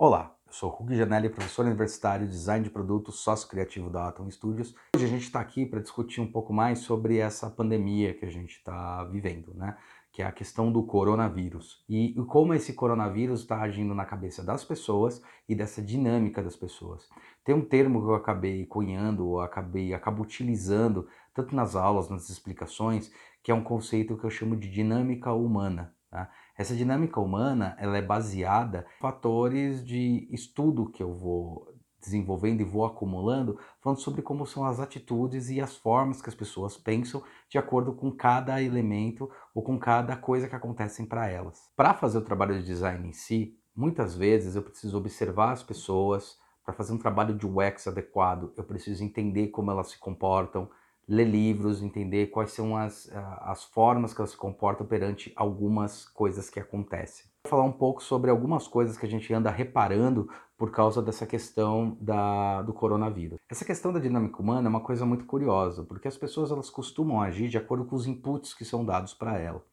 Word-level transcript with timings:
Olá, 0.00 0.32
eu 0.46 0.52
sou 0.52 0.70
Hugo 0.70 0.94
Janelli, 0.94 1.28
professor 1.28 1.66
universitário 1.66 2.24
de 2.24 2.32
design 2.32 2.62
de 2.62 2.70
produto, 2.70 3.10
sócio 3.10 3.48
criativo 3.48 3.90
da 3.90 4.06
Atom 4.06 4.30
Studios. 4.30 4.72
Hoje 4.94 5.04
a 5.04 5.08
gente 5.08 5.24
está 5.24 5.40
aqui 5.40 5.66
para 5.66 5.80
discutir 5.80 6.20
um 6.20 6.30
pouco 6.30 6.52
mais 6.52 6.78
sobre 6.78 7.18
essa 7.18 7.50
pandemia 7.50 8.14
que 8.14 8.24
a 8.24 8.30
gente 8.30 8.52
está 8.52 9.02
vivendo, 9.02 9.52
né? 9.54 9.76
Que 10.12 10.22
é 10.22 10.24
a 10.24 10.30
questão 10.30 10.70
do 10.70 10.84
coronavírus 10.84 11.84
e 11.88 12.14
como 12.28 12.54
esse 12.54 12.74
coronavírus 12.74 13.40
está 13.40 13.60
agindo 13.60 13.92
na 13.92 14.04
cabeça 14.04 14.40
das 14.40 14.64
pessoas 14.64 15.20
e 15.48 15.54
dessa 15.56 15.82
dinâmica 15.82 16.44
das 16.44 16.54
pessoas. 16.54 17.08
Tem 17.44 17.52
um 17.52 17.64
termo 17.64 18.00
que 18.00 18.06
eu 18.06 18.14
acabei 18.14 18.66
cunhando, 18.66 19.26
ou 19.26 19.40
acabei 19.40 19.92
acabo 19.92 20.22
utilizando 20.22 21.08
tanto 21.34 21.56
nas 21.56 21.74
aulas, 21.74 22.08
nas 22.08 22.30
explicações, 22.30 23.10
que 23.42 23.50
é 23.50 23.54
um 23.54 23.64
conceito 23.64 24.16
que 24.16 24.22
eu 24.22 24.30
chamo 24.30 24.56
de 24.56 24.70
dinâmica 24.70 25.32
humana. 25.32 25.92
Tá? 26.08 26.30
Essa 26.58 26.74
dinâmica 26.74 27.20
humana 27.20 27.76
ela 27.78 27.96
é 27.96 28.02
baseada 28.02 28.84
em 28.96 29.00
fatores 29.00 29.86
de 29.86 30.26
estudo 30.32 30.90
que 30.90 31.00
eu 31.00 31.14
vou 31.14 31.72
desenvolvendo 32.00 32.60
e 32.60 32.64
vou 32.64 32.84
acumulando, 32.84 33.60
falando 33.80 34.00
sobre 34.00 34.22
como 34.22 34.44
são 34.44 34.64
as 34.64 34.80
atitudes 34.80 35.50
e 35.50 35.60
as 35.60 35.76
formas 35.76 36.20
que 36.20 36.28
as 36.28 36.34
pessoas 36.34 36.76
pensam 36.76 37.22
de 37.48 37.58
acordo 37.58 37.92
com 37.92 38.10
cada 38.10 38.60
elemento 38.60 39.30
ou 39.54 39.62
com 39.62 39.78
cada 39.78 40.16
coisa 40.16 40.48
que 40.48 40.56
acontecem 40.56 41.06
para 41.06 41.28
elas. 41.28 41.70
Para 41.76 41.94
fazer 41.94 42.18
o 42.18 42.24
trabalho 42.24 42.58
de 42.58 42.66
design 42.66 43.08
em 43.08 43.12
si, 43.12 43.56
muitas 43.74 44.16
vezes 44.16 44.56
eu 44.56 44.62
preciso 44.62 44.98
observar 44.98 45.52
as 45.52 45.62
pessoas, 45.62 46.38
para 46.64 46.74
fazer 46.74 46.92
um 46.92 46.98
trabalho 46.98 47.34
de 47.36 47.46
UX 47.46 47.86
adequado, 47.86 48.52
eu 48.56 48.64
preciso 48.64 49.04
entender 49.04 49.48
como 49.48 49.70
elas 49.70 49.90
se 49.90 49.98
comportam, 49.98 50.68
ler 51.08 51.24
livros, 51.24 51.82
entender 51.82 52.26
quais 52.26 52.52
são 52.52 52.76
as, 52.76 53.10
as 53.40 53.64
formas 53.64 54.12
que 54.12 54.20
elas 54.20 54.32
se 54.32 54.36
comportam 54.36 54.86
perante 54.86 55.32
algumas 55.34 56.06
coisas 56.06 56.50
que 56.50 56.60
acontecem. 56.60 57.24
Vou 57.44 57.50
falar 57.50 57.64
um 57.64 57.72
pouco 57.72 58.02
sobre 58.02 58.30
algumas 58.30 58.68
coisas 58.68 58.98
que 58.98 59.06
a 59.06 59.08
gente 59.08 59.32
anda 59.32 59.50
reparando 59.50 60.28
por 60.58 60.70
causa 60.70 61.00
dessa 61.00 61.24
questão 61.24 61.96
da, 62.00 62.62
do 62.62 62.74
coronavírus. 62.74 63.38
Essa 63.48 63.64
questão 63.64 63.92
da 63.92 64.00
dinâmica 64.00 64.42
humana 64.42 64.68
é 64.68 64.70
uma 64.70 64.80
coisa 64.80 65.06
muito 65.06 65.24
curiosa, 65.24 65.82
porque 65.84 66.08
as 66.08 66.16
pessoas 66.16 66.50
elas 66.50 66.68
costumam 66.68 67.22
agir 67.22 67.48
de 67.48 67.56
acordo 67.56 67.84
com 67.84 67.96
os 67.96 68.06
inputs 68.06 68.52
que 68.52 68.64
são 68.64 68.84
dados 68.84 69.14
para 69.14 69.38
ela. 69.38 69.64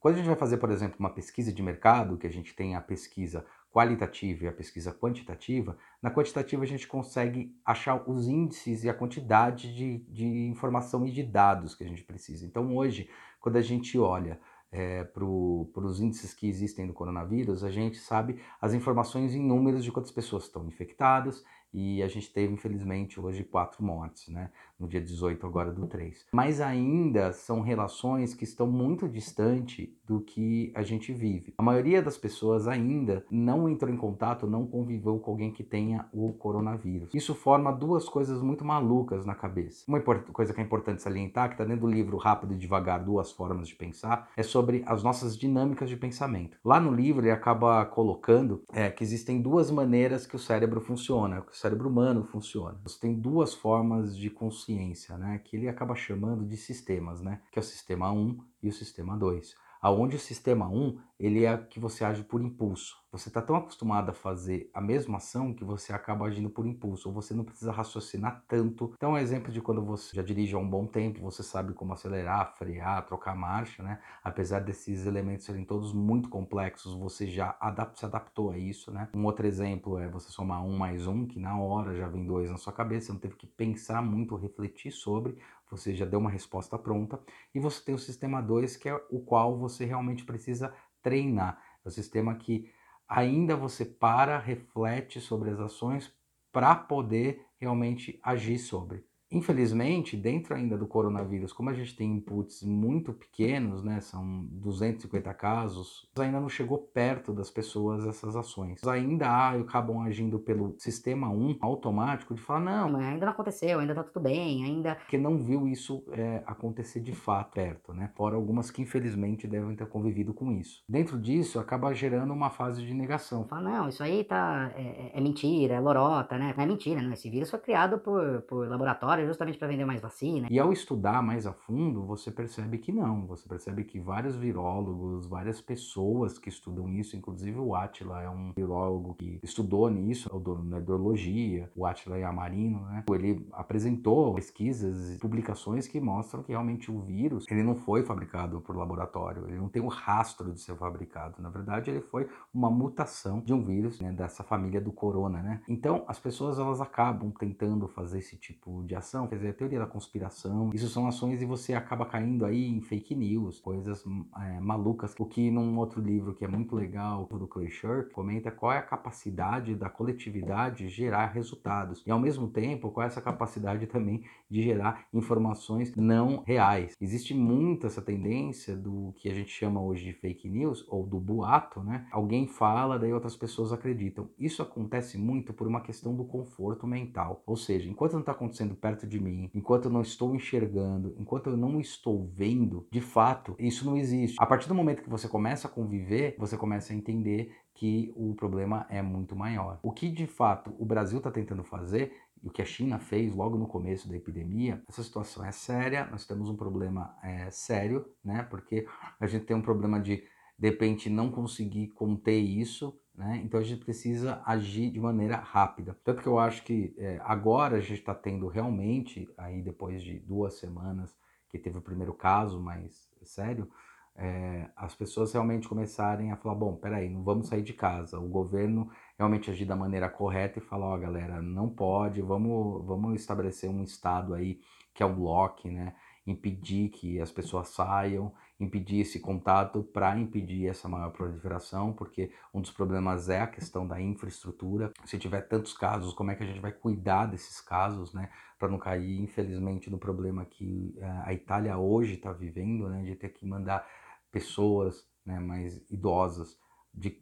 Quando 0.00 0.16
a 0.16 0.18
gente 0.18 0.26
vai 0.26 0.36
fazer, 0.36 0.58
por 0.58 0.70
exemplo, 0.70 0.96
uma 0.98 1.08
pesquisa 1.08 1.50
de 1.50 1.62
mercado, 1.62 2.18
que 2.18 2.26
a 2.26 2.30
gente 2.30 2.54
tem 2.54 2.74
a 2.74 2.80
pesquisa 2.80 3.46
qualitativa 3.74 4.44
e 4.44 4.46
a 4.46 4.52
pesquisa 4.52 4.92
quantitativa, 4.92 5.76
na 6.00 6.08
quantitativa 6.08 6.62
a 6.62 6.66
gente 6.66 6.86
consegue 6.86 7.52
achar 7.64 8.08
os 8.08 8.28
índices 8.28 8.84
e 8.84 8.88
a 8.88 8.94
quantidade 8.94 9.74
de, 9.74 9.98
de 10.08 10.46
informação 10.46 11.04
e 11.04 11.10
de 11.10 11.24
dados 11.24 11.74
que 11.74 11.82
a 11.82 11.88
gente 11.88 12.04
precisa. 12.04 12.46
Então, 12.46 12.76
hoje, 12.76 13.10
quando 13.40 13.56
a 13.56 13.60
gente 13.60 13.98
olha 13.98 14.38
é, 14.70 15.02
para 15.02 15.24
os 15.24 16.00
índices 16.00 16.32
que 16.32 16.48
existem 16.48 16.86
do 16.86 16.92
coronavírus, 16.92 17.64
a 17.64 17.70
gente 17.70 17.96
sabe 17.96 18.40
as 18.60 18.74
informações 18.74 19.34
em 19.34 19.44
números 19.44 19.82
de 19.82 19.90
quantas 19.90 20.12
pessoas 20.12 20.44
estão 20.44 20.64
infectadas 20.68 21.44
e 21.74 22.00
a 22.04 22.08
gente 22.08 22.32
teve, 22.32 22.54
infelizmente, 22.54 23.20
hoje 23.20 23.42
quatro 23.42 23.82
mortes, 23.82 24.28
né? 24.28 24.50
No 24.78 24.86
dia 24.86 25.00
18 25.00 25.44
agora 25.44 25.72
do 25.72 25.88
3. 25.88 26.26
Mas 26.32 26.60
ainda 26.60 27.32
são 27.32 27.60
relações 27.60 28.32
que 28.32 28.44
estão 28.44 28.66
muito 28.66 29.08
distante 29.08 29.96
do 30.06 30.20
que 30.20 30.72
a 30.74 30.82
gente 30.82 31.12
vive. 31.12 31.52
A 31.58 31.62
maioria 31.62 32.00
das 32.00 32.16
pessoas 32.16 32.68
ainda 32.68 33.24
não 33.30 33.68
entrou 33.68 33.92
em 33.92 33.96
contato, 33.96 34.46
não 34.46 34.66
conviveu 34.66 35.18
com 35.18 35.32
alguém 35.32 35.52
que 35.52 35.64
tenha 35.64 36.06
o 36.12 36.32
coronavírus. 36.34 37.10
Isso 37.12 37.34
forma 37.34 37.72
duas 37.72 38.08
coisas 38.08 38.40
muito 38.40 38.64
malucas 38.64 39.26
na 39.26 39.34
cabeça. 39.34 39.84
Uma 39.88 40.00
coisa 40.00 40.52
que 40.52 40.60
é 40.60 40.64
importante 40.64 41.02
salientar, 41.02 41.48
que 41.48 41.54
está 41.54 41.64
dentro 41.64 41.86
do 41.86 41.92
livro 41.92 42.16
Rápido 42.16 42.54
e 42.54 42.58
Devagar, 42.58 43.02
Duas 43.04 43.32
Formas 43.32 43.66
de 43.66 43.74
Pensar, 43.74 44.30
é 44.36 44.42
sobre 44.42 44.84
as 44.86 45.02
nossas 45.02 45.36
dinâmicas 45.36 45.88
de 45.88 45.96
pensamento. 45.96 46.56
Lá 46.64 46.78
no 46.78 46.92
livro 46.92 47.22
ele 47.22 47.32
acaba 47.32 47.84
colocando 47.86 48.62
é, 48.72 48.90
que 48.90 49.02
existem 49.02 49.40
duas 49.40 49.70
maneiras 49.70 50.26
que 50.26 50.36
o 50.36 50.38
cérebro 50.38 50.80
funciona 50.80 51.42
cérebro 51.64 51.88
humano 51.88 52.24
funciona. 52.24 52.78
Você 52.82 53.00
tem 53.00 53.14
duas 53.14 53.54
formas 53.54 54.14
de 54.14 54.28
consciência, 54.28 55.16
né, 55.16 55.40
que 55.42 55.56
ele 55.56 55.66
acaba 55.66 55.94
chamando 55.94 56.44
de 56.44 56.58
sistemas, 56.58 57.22
né, 57.22 57.40
que 57.50 57.58
é 57.58 57.62
o 57.62 57.64
sistema 57.64 58.12
1 58.12 58.38
e 58.62 58.68
o 58.68 58.72
sistema 58.72 59.16
2 59.16 59.54
aonde 59.84 60.16
o 60.16 60.18
sistema 60.18 60.66
1 60.66 60.98
ele 61.24 61.46
é 61.46 61.56
que 61.56 61.80
você 61.80 62.04
age 62.04 62.22
por 62.22 62.42
impulso. 62.42 63.02
Você 63.10 63.28
está 63.28 63.40
tão 63.40 63.56
acostumado 63.56 64.10
a 64.10 64.12
fazer 64.12 64.68
a 64.74 64.80
mesma 64.80 65.16
ação 65.16 65.54
que 65.54 65.64
você 65.64 65.92
acaba 65.92 66.26
agindo 66.26 66.50
por 66.50 66.66
impulso, 66.66 67.08
ou 67.08 67.14
você 67.14 67.32
não 67.32 67.44
precisa 67.44 67.72
raciocinar 67.72 68.44
tanto. 68.46 68.92
Então, 68.94 69.16
é 69.16 69.20
um 69.20 69.22
exemplo 69.22 69.50
de 69.50 69.62
quando 69.62 69.82
você 69.82 70.14
já 70.14 70.22
dirige 70.22 70.54
há 70.54 70.58
um 70.58 70.68
bom 70.68 70.84
tempo, 70.86 71.22
você 71.22 71.42
sabe 71.42 71.72
como 71.72 71.94
acelerar, 71.94 72.54
frear, 72.58 73.06
trocar 73.06 73.34
marcha, 73.34 73.82
né? 73.82 74.00
Apesar 74.22 74.60
desses 74.60 75.06
elementos 75.06 75.46
serem 75.46 75.64
todos 75.64 75.94
muito 75.94 76.28
complexos, 76.28 76.92
você 76.94 77.26
já 77.26 77.56
se 77.94 78.04
adaptou 78.04 78.50
a 78.50 78.58
isso, 78.58 78.92
né? 78.92 79.08
Um 79.14 79.24
outro 79.24 79.46
exemplo 79.46 79.96
é 79.98 80.08
você 80.08 80.30
somar 80.30 80.62
um 80.62 80.76
mais 80.76 81.06
um, 81.06 81.24
que 81.24 81.38
na 81.38 81.58
hora 81.58 81.96
já 81.96 82.06
vem 82.06 82.26
dois 82.26 82.50
na 82.50 82.58
sua 82.58 82.72
cabeça, 82.72 83.06
você 83.06 83.12
não 83.12 83.20
teve 83.20 83.36
que 83.36 83.46
pensar 83.46 84.02
muito, 84.02 84.36
refletir 84.36 84.90
sobre, 84.90 85.38
você 85.70 85.94
já 85.94 86.04
deu 86.04 86.18
uma 86.18 86.30
resposta 86.30 86.78
pronta, 86.78 87.18
e 87.54 87.58
você 87.58 87.82
tem 87.82 87.94
o 87.94 87.98
sistema 87.98 88.40
2, 88.40 88.76
que 88.76 88.88
é 88.88 89.00
o 89.10 89.20
qual 89.20 89.58
você 89.58 89.84
realmente 89.84 90.24
precisa 90.24 90.74
treinar. 91.04 91.62
É 91.84 91.88
o 91.88 91.92
sistema 91.92 92.34
que 92.34 92.72
ainda 93.06 93.54
você 93.54 93.84
para, 93.84 94.38
reflete 94.38 95.20
sobre 95.20 95.50
as 95.50 95.60
ações 95.60 96.12
para 96.50 96.74
poder 96.74 97.46
realmente 97.60 98.18
agir 98.22 98.58
sobre. 98.58 99.06
Infelizmente, 99.34 100.16
dentro 100.16 100.54
ainda 100.54 100.78
do 100.78 100.86
coronavírus, 100.86 101.52
como 101.52 101.68
a 101.68 101.74
gente 101.74 101.96
tem 101.96 102.12
inputs 102.12 102.62
muito 102.62 103.12
pequenos, 103.12 103.82
né, 103.82 104.00
são 104.00 104.46
250 104.52 105.34
casos, 105.34 106.08
ainda 106.16 106.40
não 106.40 106.48
chegou 106.48 106.78
perto 106.78 107.32
das 107.32 107.50
pessoas 107.50 108.06
essas 108.06 108.36
ações. 108.36 108.86
Ainda 108.86 109.26
há, 109.26 109.50
acabam 109.54 110.02
agindo 110.02 110.38
pelo 110.38 110.76
sistema 110.78 111.28
1 111.28 111.58
automático 111.60 112.32
de 112.32 112.40
falar, 112.40 112.60
não, 112.60 112.96
ainda 112.96 113.26
não 113.26 113.32
aconteceu, 113.32 113.80
ainda 113.80 113.94
tá 113.94 114.04
tudo 114.04 114.22
bem, 114.22 114.64
ainda... 114.64 114.94
Porque 114.94 115.18
não 115.18 115.42
viu 115.42 115.66
isso 115.66 116.04
é, 116.12 116.42
acontecer 116.46 117.00
de 117.00 117.12
fato 117.12 117.54
perto, 117.54 117.92
né? 117.92 118.10
Fora 118.14 118.36
algumas 118.36 118.70
que 118.70 118.82
infelizmente 118.82 119.46
devem 119.48 119.74
ter 119.74 119.86
convivido 119.86 120.32
com 120.32 120.52
isso. 120.52 120.84
Dentro 120.88 121.18
disso, 121.18 121.58
acaba 121.58 121.92
gerando 121.92 122.32
uma 122.32 122.50
fase 122.50 122.84
de 122.84 122.94
negação. 122.94 123.44
Fala, 123.48 123.62
não, 123.62 123.88
isso 123.88 124.02
aí 124.02 124.22
tá, 124.22 124.72
é, 124.76 125.12
é 125.14 125.20
mentira, 125.20 125.74
é 125.74 125.80
lorota, 125.80 126.38
né? 126.38 126.54
Não 126.56 126.62
é 126.62 126.66
mentira, 126.66 127.02
não, 127.02 127.12
esse 127.12 127.28
vírus 127.28 127.50
foi 127.50 127.58
criado 127.58 127.98
por, 127.98 128.42
por 128.42 128.68
laboratório 128.68 129.23
justamente 129.26 129.58
para 129.58 129.68
vender 129.68 129.84
mais 129.84 130.00
vacina. 130.00 130.48
E 130.50 130.58
ao 130.58 130.72
estudar 130.72 131.22
mais 131.22 131.46
a 131.46 131.52
fundo, 131.52 132.04
você 132.04 132.30
percebe 132.30 132.78
que 132.78 132.92
não. 132.92 133.26
Você 133.26 133.48
percebe 133.48 133.84
que 133.84 134.00
vários 134.00 134.36
virólogos, 134.36 135.26
várias 135.26 135.60
pessoas 135.60 136.38
que 136.38 136.48
estudam 136.48 136.88
isso, 136.88 137.16
inclusive 137.16 137.58
o 137.58 137.74
Atila 137.74 138.22
é 138.22 138.28
um 138.28 138.52
virólogo 138.54 139.14
que 139.14 139.38
estudou 139.42 139.88
nisso, 139.90 140.30
na 140.64 140.78
hidrologia, 140.78 141.70
o 141.74 141.86
Atila 141.86 142.18
Yamarino, 142.18 142.80
né? 142.86 143.04
Ele 143.10 143.46
apresentou 143.52 144.34
pesquisas 144.34 145.14
e 145.14 145.18
publicações 145.18 145.86
que 145.86 146.00
mostram 146.00 146.42
que 146.42 146.52
realmente 146.52 146.90
o 146.90 147.00
vírus, 147.00 147.46
ele 147.50 147.62
não 147.62 147.74
foi 147.74 148.02
fabricado 148.02 148.60
por 148.60 148.76
laboratório, 148.76 149.46
ele 149.46 149.58
não 149.58 149.68
tem 149.68 149.82
o 149.82 149.86
um 149.86 149.88
rastro 149.88 150.52
de 150.52 150.60
ser 150.60 150.76
fabricado. 150.76 151.40
Na 151.40 151.50
verdade, 151.50 151.90
ele 151.90 152.00
foi 152.00 152.28
uma 152.52 152.70
mutação 152.70 153.40
de 153.40 153.52
um 153.52 153.62
vírus, 153.64 154.00
né, 154.00 154.12
dessa 154.12 154.42
família 154.42 154.80
do 154.80 154.92
corona, 154.92 155.42
né? 155.42 155.60
Então, 155.68 156.04
as 156.06 156.18
pessoas 156.18 156.58
elas 156.58 156.80
acabam 156.80 157.30
tentando 157.30 157.88
fazer 157.88 158.18
esse 158.18 158.36
tipo 158.36 158.82
de 158.84 158.94
ação 158.94 159.13
conspiração, 159.14 159.26
quer 159.28 159.36
dizer, 159.36 159.48
a 159.50 159.54
teoria 159.54 159.78
da 159.78 159.86
conspiração. 159.86 160.70
Isso 160.74 160.88
são 160.88 161.06
ações 161.06 161.40
e 161.40 161.46
você 161.46 161.74
acaba 161.74 162.04
caindo 162.04 162.44
aí 162.44 162.66
em 162.66 162.80
fake 162.80 163.14
news, 163.14 163.60
coisas 163.60 164.04
é, 164.40 164.60
malucas. 164.60 165.14
O 165.18 165.24
que 165.24 165.50
num 165.50 165.78
outro 165.78 166.00
livro 166.00 166.34
que 166.34 166.44
é 166.44 166.48
muito 166.48 166.74
legal, 166.74 167.26
do 167.26 167.46
Clay 167.46 167.70
Shirk, 167.70 168.12
comenta 168.12 168.50
qual 168.50 168.72
é 168.72 168.78
a 168.78 168.82
capacidade 168.82 169.74
da 169.74 169.88
coletividade 169.88 170.88
gerar 170.88 171.26
resultados. 171.26 172.02
E 172.06 172.10
ao 172.10 172.18
mesmo 172.18 172.48
tempo, 172.48 172.90
qual 172.90 173.04
é 173.04 173.06
essa 173.06 173.20
capacidade 173.20 173.86
também 173.86 174.24
de 174.50 174.62
gerar 174.62 175.06
informações 175.12 175.94
não 175.96 176.42
reais. 176.46 176.94
Existe 177.00 177.34
muito 177.34 177.86
essa 177.86 178.00
tendência 178.00 178.76
do 178.76 179.12
que 179.16 179.28
a 179.28 179.34
gente 179.34 179.50
chama 179.50 179.82
hoje 179.82 180.04
de 180.04 180.12
fake 180.12 180.48
news 180.48 180.86
ou 180.88 181.04
do 181.04 181.18
boato, 181.18 181.82
né? 181.82 182.06
Alguém 182.12 182.46
fala, 182.46 182.98
daí 182.98 183.12
outras 183.12 183.36
pessoas 183.36 183.72
acreditam. 183.72 184.28
Isso 184.38 184.62
acontece 184.62 185.18
muito 185.18 185.52
por 185.52 185.66
uma 185.66 185.80
questão 185.80 186.14
do 186.14 186.24
conforto 186.24 186.86
mental. 186.86 187.42
Ou 187.46 187.56
seja, 187.56 187.90
enquanto 187.90 188.12
não 188.12 188.20
está 188.20 188.32
acontecendo 188.32 188.74
perto 188.74 188.93
de 189.02 189.20
mim, 189.20 189.50
enquanto 189.54 189.86
eu 189.86 189.90
não 189.90 190.02
estou 190.02 190.34
enxergando, 190.34 191.14
enquanto 191.18 191.50
eu 191.50 191.56
não 191.56 191.80
estou 191.80 192.30
vendo, 192.34 192.86
de 192.90 193.00
fato, 193.00 193.56
isso 193.58 193.84
não 193.84 193.96
existe. 193.96 194.36
A 194.38 194.46
partir 194.46 194.68
do 194.68 194.74
momento 194.74 195.02
que 195.02 195.10
você 195.10 195.28
começa 195.28 195.66
a 195.66 195.70
conviver, 195.70 196.36
você 196.38 196.56
começa 196.56 196.92
a 196.92 196.96
entender 196.96 197.52
que 197.74 198.12
o 198.14 198.34
problema 198.34 198.86
é 198.88 199.02
muito 199.02 199.34
maior. 199.34 199.80
O 199.82 199.90
que 199.90 200.08
de 200.08 200.26
fato 200.26 200.74
o 200.78 200.84
Brasil 200.84 201.18
está 201.18 201.30
tentando 201.30 201.64
fazer 201.64 202.12
o 202.44 202.50
que 202.50 202.60
a 202.60 202.64
China 202.64 202.98
fez 202.98 203.34
logo 203.34 203.56
no 203.56 203.66
começo 203.66 204.06
da 204.06 204.16
epidemia, 204.16 204.82
essa 204.86 205.02
situação 205.02 205.44
é 205.44 205.50
séria, 205.50 206.06
nós 206.10 206.26
temos 206.26 206.50
um 206.50 206.56
problema 206.56 207.16
é, 207.22 207.50
sério, 207.50 208.04
né? 208.22 208.42
Porque 208.42 208.86
a 209.18 209.26
gente 209.26 209.46
tem 209.46 209.56
um 209.56 209.62
problema 209.62 209.98
de, 209.98 210.22
de 210.58 210.68
repente, 210.68 211.08
não 211.08 211.30
conseguir 211.30 211.88
conter 211.88 212.38
isso, 212.38 212.94
né? 213.14 213.40
Então 213.44 213.60
a 213.60 213.62
gente 213.62 213.84
precisa 213.84 214.42
agir 214.44 214.90
de 214.90 215.00
maneira 215.00 215.36
rápida. 215.36 215.96
Tanto 216.02 216.22
que 216.22 216.28
eu 216.28 216.38
acho 216.38 216.64
que 216.64 216.94
é, 216.98 217.20
agora 217.24 217.76
a 217.76 217.80
gente 217.80 218.00
está 218.00 218.14
tendo 218.14 218.48
realmente, 218.48 219.28
aí 219.38 219.62
depois 219.62 220.02
de 220.02 220.18
duas 220.18 220.54
semanas 220.54 221.16
que 221.48 221.58
teve 221.58 221.78
o 221.78 221.82
primeiro 221.82 222.12
caso 222.12 222.60
mais 222.60 223.08
sério, 223.22 223.70
é, 224.16 224.68
as 224.76 224.94
pessoas 224.94 225.32
realmente 225.32 225.68
começarem 225.68 226.30
a 226.30 226.36
falar, 226.36 226.54
bom, 226.54 226.76
peraí, 226.76 227.08
não 227.08 227.22
vamos 227.22 227.48
sair 227.48 227.62
de 227.62 227.72
casa. 227.72 228.18
O 228.18 228.28
governo 228.28 228.90
realmente 229.18 229.50
agir 229.50 229.64
da 229.64 229.76
maneira 229.76 230.08
correta 230.08 230.58
e 230.58 230.62
falar, 230.62 230.86
ó, 230.86 230.94
oh, 230.94 230.98
galera, 230.98 231.42
não 231.42 231.68
pode, 231.68 232.20
vamos, 232.22 232.84
vamos 232.84 233.20
estabelecer 233.20 233.68
um 233.70 233.82
estado 233.82 234.34
aí 234.34 234.60
que 234.92 235.02
é 235.02 235.06
o 235.06 235.14
block, 235.14 235.68
né? 235.68 235.94
Impedir 236.26 236.88
que 236.88 237.20
as 237.20 237.30
pessoas 237.30 237.68
saiam, 237.68 238.32
impedir 238.58 239.00
esse 239.00 239.20
contato 239.20 239.82
para 239.82 240.18
impedir 240.18 240.68
essa 240.68 240.88
maior 240.88 241.10
proliferação, 241.10 241.92
porque 241.92 242.32
um 242.52 242.60
dos 242.60 242.70
problemas 242.70 243.28
é 243.28 243.40
a 243.40 243.46
questão 243.46 243.86
da 243.86 244.00
infraestrutura. 244.00 244.92
Se 245.04 245.18
tiver 245.18 245.42
tantos 245.42 245.74
casos, 245.74 246.14
como 246.14 246.30
é 246.30 246.34
que 246.34 246.42
a 246.42 246.46
gente 246.46 246.60
vai 246.60 246.72
cuidar 246.72 247.26
desses 247.26 247.60
casos, 247.60 248.14
né? 248.14 248.30
Para 248.58 248.68
não 248.68 248.78
cair, 248.78 249.20
infelizmente, 249.20 249.90
no 249.90 249.98
problema 249.98 250.44
que 250.44 250.94
eh, 250.96 251.22
a 251.24 251.32
Itália 251.34 251.76
hoje 251.76 252.14
está 252.14 252.32
vivendo, 252.32 252.88
né? 252.88 253.02
De 253.02 253.14
ter 253.16 253.30
que 253.30 253.44
mandar 253.46 253.86
pessoas 254.30 255.06
né, 255.24 255.38
mais 255.38 255.84
idosas 255.90 256.58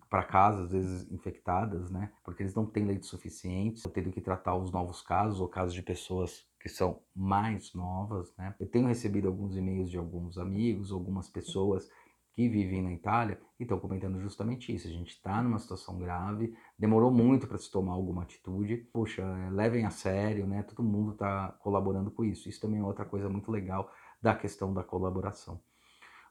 para 0.09 0.25
casa, 0.25 0.65
às 0.65 0.71
vezes 0.71 1.11
infectadas, 1.11 1.91
né? 1.91 2.13
Porque 2.23 2.43
eles 2.43 2.55
não 2.55 2.67
têm 2.67 2.85
leitos 2.85 3.09
suficientes, 3.09 3.83
tendo 3.95 4.11
que 4.11 4.21
tratar 4.21 4.55
os 4.55 4.71
novos 4.71 5.01
casos 5.01 5.41
ou 5.41 5.49
casos 5.49 5.73
de 5.73 5.83
pessoas 5.83 6.47
que 6.63 6.69
são 6.69 7.03
mais 7.15 7.75
novas, 7.75 8.33
né? 8.37 8.55
Eu 8.61 8.69
tenho 8.69 8.87
recebido 8.87 9.27
alguns 9.27 9.57
e-mails 9.57 9.91
de 9.91 9.99
alguns 9.99 10.39
amigos, 10.39 10.93
algumas 10.93 11.29
pessoas 11.29 11.91
que 12.35 12.49
vivem 12.49 12.81
na 12.81 12.93
Itália 12.93 13.39
e 13.59 13.65
estão 13.65 13.81
comentando 13.81 14.21
justamente 14.21 14.73
isso. 14.73 14.87
A 14.87 14.91
gente 14.91 15.11
está 15.11 15.43
numa 15.43 15.59
situação 15.59 15.99
grave, 15.99 16.57
demorou 16.79 17.11
muito 17.11 17.49
para 17.49 17.59
se 17.59 17.71
tomar 17.71 17.93
alguma 17.93 18.23
atitude. 18.23 18.77
Poxa, 18.93 19.25
levem 19.51 19.85
a 19.85 19.91
sério, 19.91 20.47
né? 20.47 20.63
Todo 20.63 20.85
mundo 20.85 21.13
está 21.13 21.49
colaborando 21.61 22.13
com 22.13 22.25
isso. 22.25 22.49
Isso 22.49 22.61
também 22.61 22.81
é 22.81 22.85
outra 22.85 23.05
coisa 23.05 23.29
muito 23.29 23.51
legal 23.51 23.93
da 24.23 24.35
questão 24.35 24.73
da 24.73 24.85
colaboração. 24.85 25.61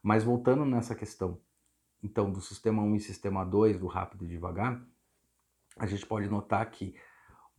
Mas 0.01 0.23
voltando 0.23 0.65
nessa 0.65 0.95
questão, 0.95 1.39
então, 2.01 2.31
do 2.31 2.39
sistema 2.39 2.81
1 2.81 2.95
e 2.95 2.99
sistema 3.01 3.43
2, 3.43 3.79
do 3.79 3.85
rápido 3.85 4.25
e 4.25 4.29
devagar, 4.29 4.81
a 5.77 5.85
gente 5.85 6.05
pode 6.05 6.27
notar 6.27 6.67
que 6.71 6.95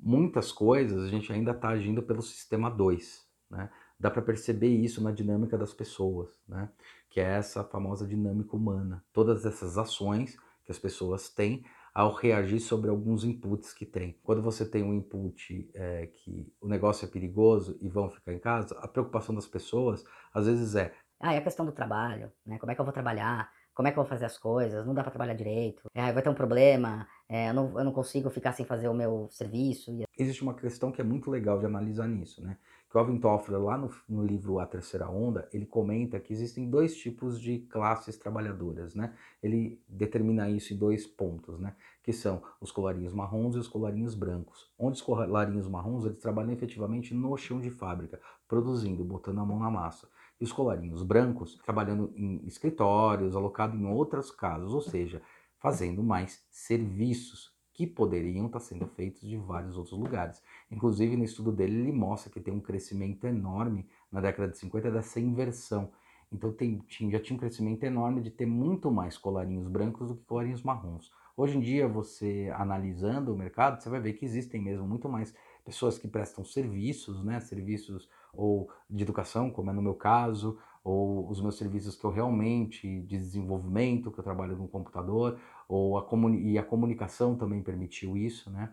muitas 0.02 0.50
coisas 0.50 1.04
a 1.04 1.08
gente 1.08 1.32
ainda 1.32 1.52
está 1.52 1.68
agindo 1.68 2.02
pelo 2.02 2.20
sistema 2.20 2.68
2, 2.68 3.24
né? 3.50 3.70
Dá 3.98 4.10
para 4.10 4.20
perceber 4.20 4.68
isso 4.68 5.02
na 5.02 5.12
dinâmica 5.12 5.56
das 5.56 5.72
pessoas, 5.72 6.42
né? 6.48 6.68
Que 7.08 7.20
é 7.20 7.36
essa 7.36 7.62
famosa 7.62 8.06
dinâmica 8.06 8.56
humana. 8.56 9.04
Todas 9.12 9.46
essas 9.46 9.78
ações 9.78 10.36
que 10.64 10.72
as 10.72 10.78
pessoas 10.78 11.28
têm 11.28 11.64
ao 11.94 12.12
reagir 12.12 12.58
sobre 12.58 12.90
alguns 12.90 13.22
inputs 13.22 13.72
que 13.72 13.86
tem. 13.86 14.18
Quando 14.22 14.42
você 14.42 14.68
tem 14.68 14.82
um 14.82 14.94
input 14.94 15.70
é, 15.74 16.06
que 16.06 16.52
o 16.60 16.66
negócio 16.66 17.04
é 17.04 17.08
perigoso 17.08 17.78
e 17.80 17.88
vão 17.88 18.10
ficar 18.10 18.32
em 18.32 18.38
casa, 18.38 18.76
a 18.80 18.88
preocupação 18.88 19.34
das 19.34 19.46
pessoas 19.46 20.04
às 20.34 20.46
vezes 20.46 20.74
é 20.74 20.92
ah, 21.22 21.34
é 21.34 21.38
a 21.38 21.42
questão 21.42 21.64
do 21.64 21.70
trabalho, 21.70 22.32
né? 22.44 22.58
Como 22.58 22.72
é 22.72 22.74
que 22.74 22.80
eu 22.80 22.84
vou 22.84 22.92
trabalhar? 22.92 23.48
Como 23.74 23.88
é 23.88 23.90
que 23.90 23.98
eu 23.98 24.02
vou 24.02 24.08
fazer 24.08 24.26
as 24.26 24.36
coisas? 24.36 24.86
Não 24.86 24.92
dá 24.92 25.02
para 25.02 25.10
trabalhar 25.10 25.34
direito. 25.34 25.82
É, 25.94 26.12
vai 26.12 26.22
ter 26.22 26.28
um 26.28 26.34
problema. 26.34 27.06
É, 27.28 27.48
eu, 27.48 27.54
não, 27.54 27.78
eu 27.78 27.84
não 27.84 27.92
consigo 27.92 28.28
ficar 28.28 28.52
sem 28.52 28.66
fazer 28.66 28.88
o 28.88 28.94
meu 28.94 29.28
serviço. 29.30 29.90
Existe 30.18 30.42
uma 30.42 30.52
questão 30.52 30.92
que 30.92 31.00
é 31.00 31.04
muito 31.04 31.30
legal 31.30 31.58
de 31.58 31.64
analisar 31.64 32.06
nisso, 32.06 32.42
né? 32.42 32.58
Que 32.90 32.98
o 32.98 33.00
Alvin 33.00 33.18
Toffler, 33.18 33.58
lá 33.58 33.78
no, 33.78 33.90
no 34.06 34.22
livro 34.22 34.58
A 34.58 34.66
Terceira 34.66 35.08
Onda, 35.08 35.48
ele 35.50 35.64
comenta 35.64 36.20
que 36.20 36.30
existem 36.30 36.68
dois 36.68 36.94
tipos 36.94 37.40
de 37.40 37.60
classes 37.60 38.18
trabalhadoras, 38.18 38.94
né? 38.94 39.14
Ele 39.42 39.82
determina 39.88 40.50
isso 40.50 40.74
em 40.74 40.76
dois 40.76 41.06
pontos, 41.06 41.58
né? 41.58 41.74
Que 42.02 42.12
são 42.12 42.42
os 42.60 42.70
colarinhos 42.70 43.14
marrons 43.14 43.56
e 43.56 43.58
os 43.58 43.68
colarinhos 43.68 44.14
brancos. 44.14 44.70
Onde 44.78 44.96
os 44.96 45.02
colarinhos 45.02 45.66
marrons, 45.66 46.04
eles 46.04 46.18
trabalham 46.18 46.52
efetivamente 46.52 47.14
no 47.14 47.34
chão 47.38 47.58
de 47.58 47.70
fábrica, 47.70 48.20
produzindo, 48.46 49.02
botando 49.02 49.40
a 49.40 49.46
mão 49.46 49.58
na 49.58 49.70
massa 49.70 50.06
e 50.42 50.44
os 50.44 50.52
colarinhos 50.52 51.04
brancos 51.04 51.56
trabalhando 51.64 52.12
em 52.16 52.44
escritórios, 52.48 53.36
alocado 53.36 53.76
em 53.76 53.86
outros 53.86 54.28
casos, 54.32 54.74
ou 54.74 54.80
seja, 54.80 55.22
fazendo 55.60 56.02
mais 56.02 56.44
serviços 56.50 57.52
que 57.72 57.86
poderiam 57.86 58.46
estar 58.46 58.58
sendo 58.58 58.88
feitos 58.88 59.20
de 59.22 59.36
vários 59.36 59.78
outros 59.78 59.96
lugares. 59.96 60.42
Inclusive, 60.68 61.16
no 61.16 61.22
estudo 61.22 61.52
dele, 61.52 61.78
ele 61.78 61.92
mostra 61.92 62.28
que 62.28 62.40
tem 62.40 62.52
um 62.52 62.60
crescimento 62.60 63.24
enorme 63.24 63.86
na 64.10 64.20
década 64.20 64.50
de 64.50 64.58
50 64.58 64.90
dessa 64.90 65.20
inversão. 65.20 65.92
Então, 66.32 66.52
tem, 66.52 66.84
já 66.88 67.20
tinha 67.20 67.36
um 67.36 67.40
crescimento 67.40 67.84
enorme 67.84 68.20
de 68.20 68.32
ter 68.32 68.46
muito 68.46 68.90
mais 68.90 69.16
colarinhos 69.16 69.68
brancos 69.68 70.08
do 70.08 70.16
que 70.16 70.24
colarinhos 70.24 70.64
marrons. 70.64 71.12
Hoje 71.36 71.56
em 71.56 71.60
dia, 71.60 71.88
você 71.88 72.52
analisando 72.54 73.32
o 73.32 73.36
mercado, 73.36 73.80
você 73.80 73.88
vai 73.88 74.00
ver 74.00 74.12
que 74.12 74.24
existem 74.24 74.60
mesmo 74.60 74.86
muito 74.86 75.08
mais 75.08 75.34
pessoas 75.64 75.96
que 75.98 76.06
prestam 76.06 76.44
serviços, 76.44 77.24
né, 77.24 77.40
serviços 77.40 78.08
ou 78.34 78.68
de 78.88 79.02
educação, 79.02 79.50
como 79.50 79.70
é 79.70 79.72
no 79.72 79.80
meu 79.80 79.94
caso, 79.94 80.58
ou 80.84 81.28
os 81.30 81.40
meus 81.40 81.56
serviços 81.56 81.96
que 81.96 82.04
eu 82.04 82.10
realmente 82.10 82.86
de 83.02 83.16
desenvolvimento, 83.16 84.10
que 84.10 84.18
eu 84.18 84.24
trabalho 84.24 84.56
no 84.56 84.68
computador, 84.68 85.38
ou 85.68 85.96
a 85.96 86.06
e 86.36 86.58
a 86.58 86.62
comunicação 86.62 87.36
também 87.36 87.62
permitiu 87.62 88.16
isso, 88.16 88.50
né? 88.50 88.72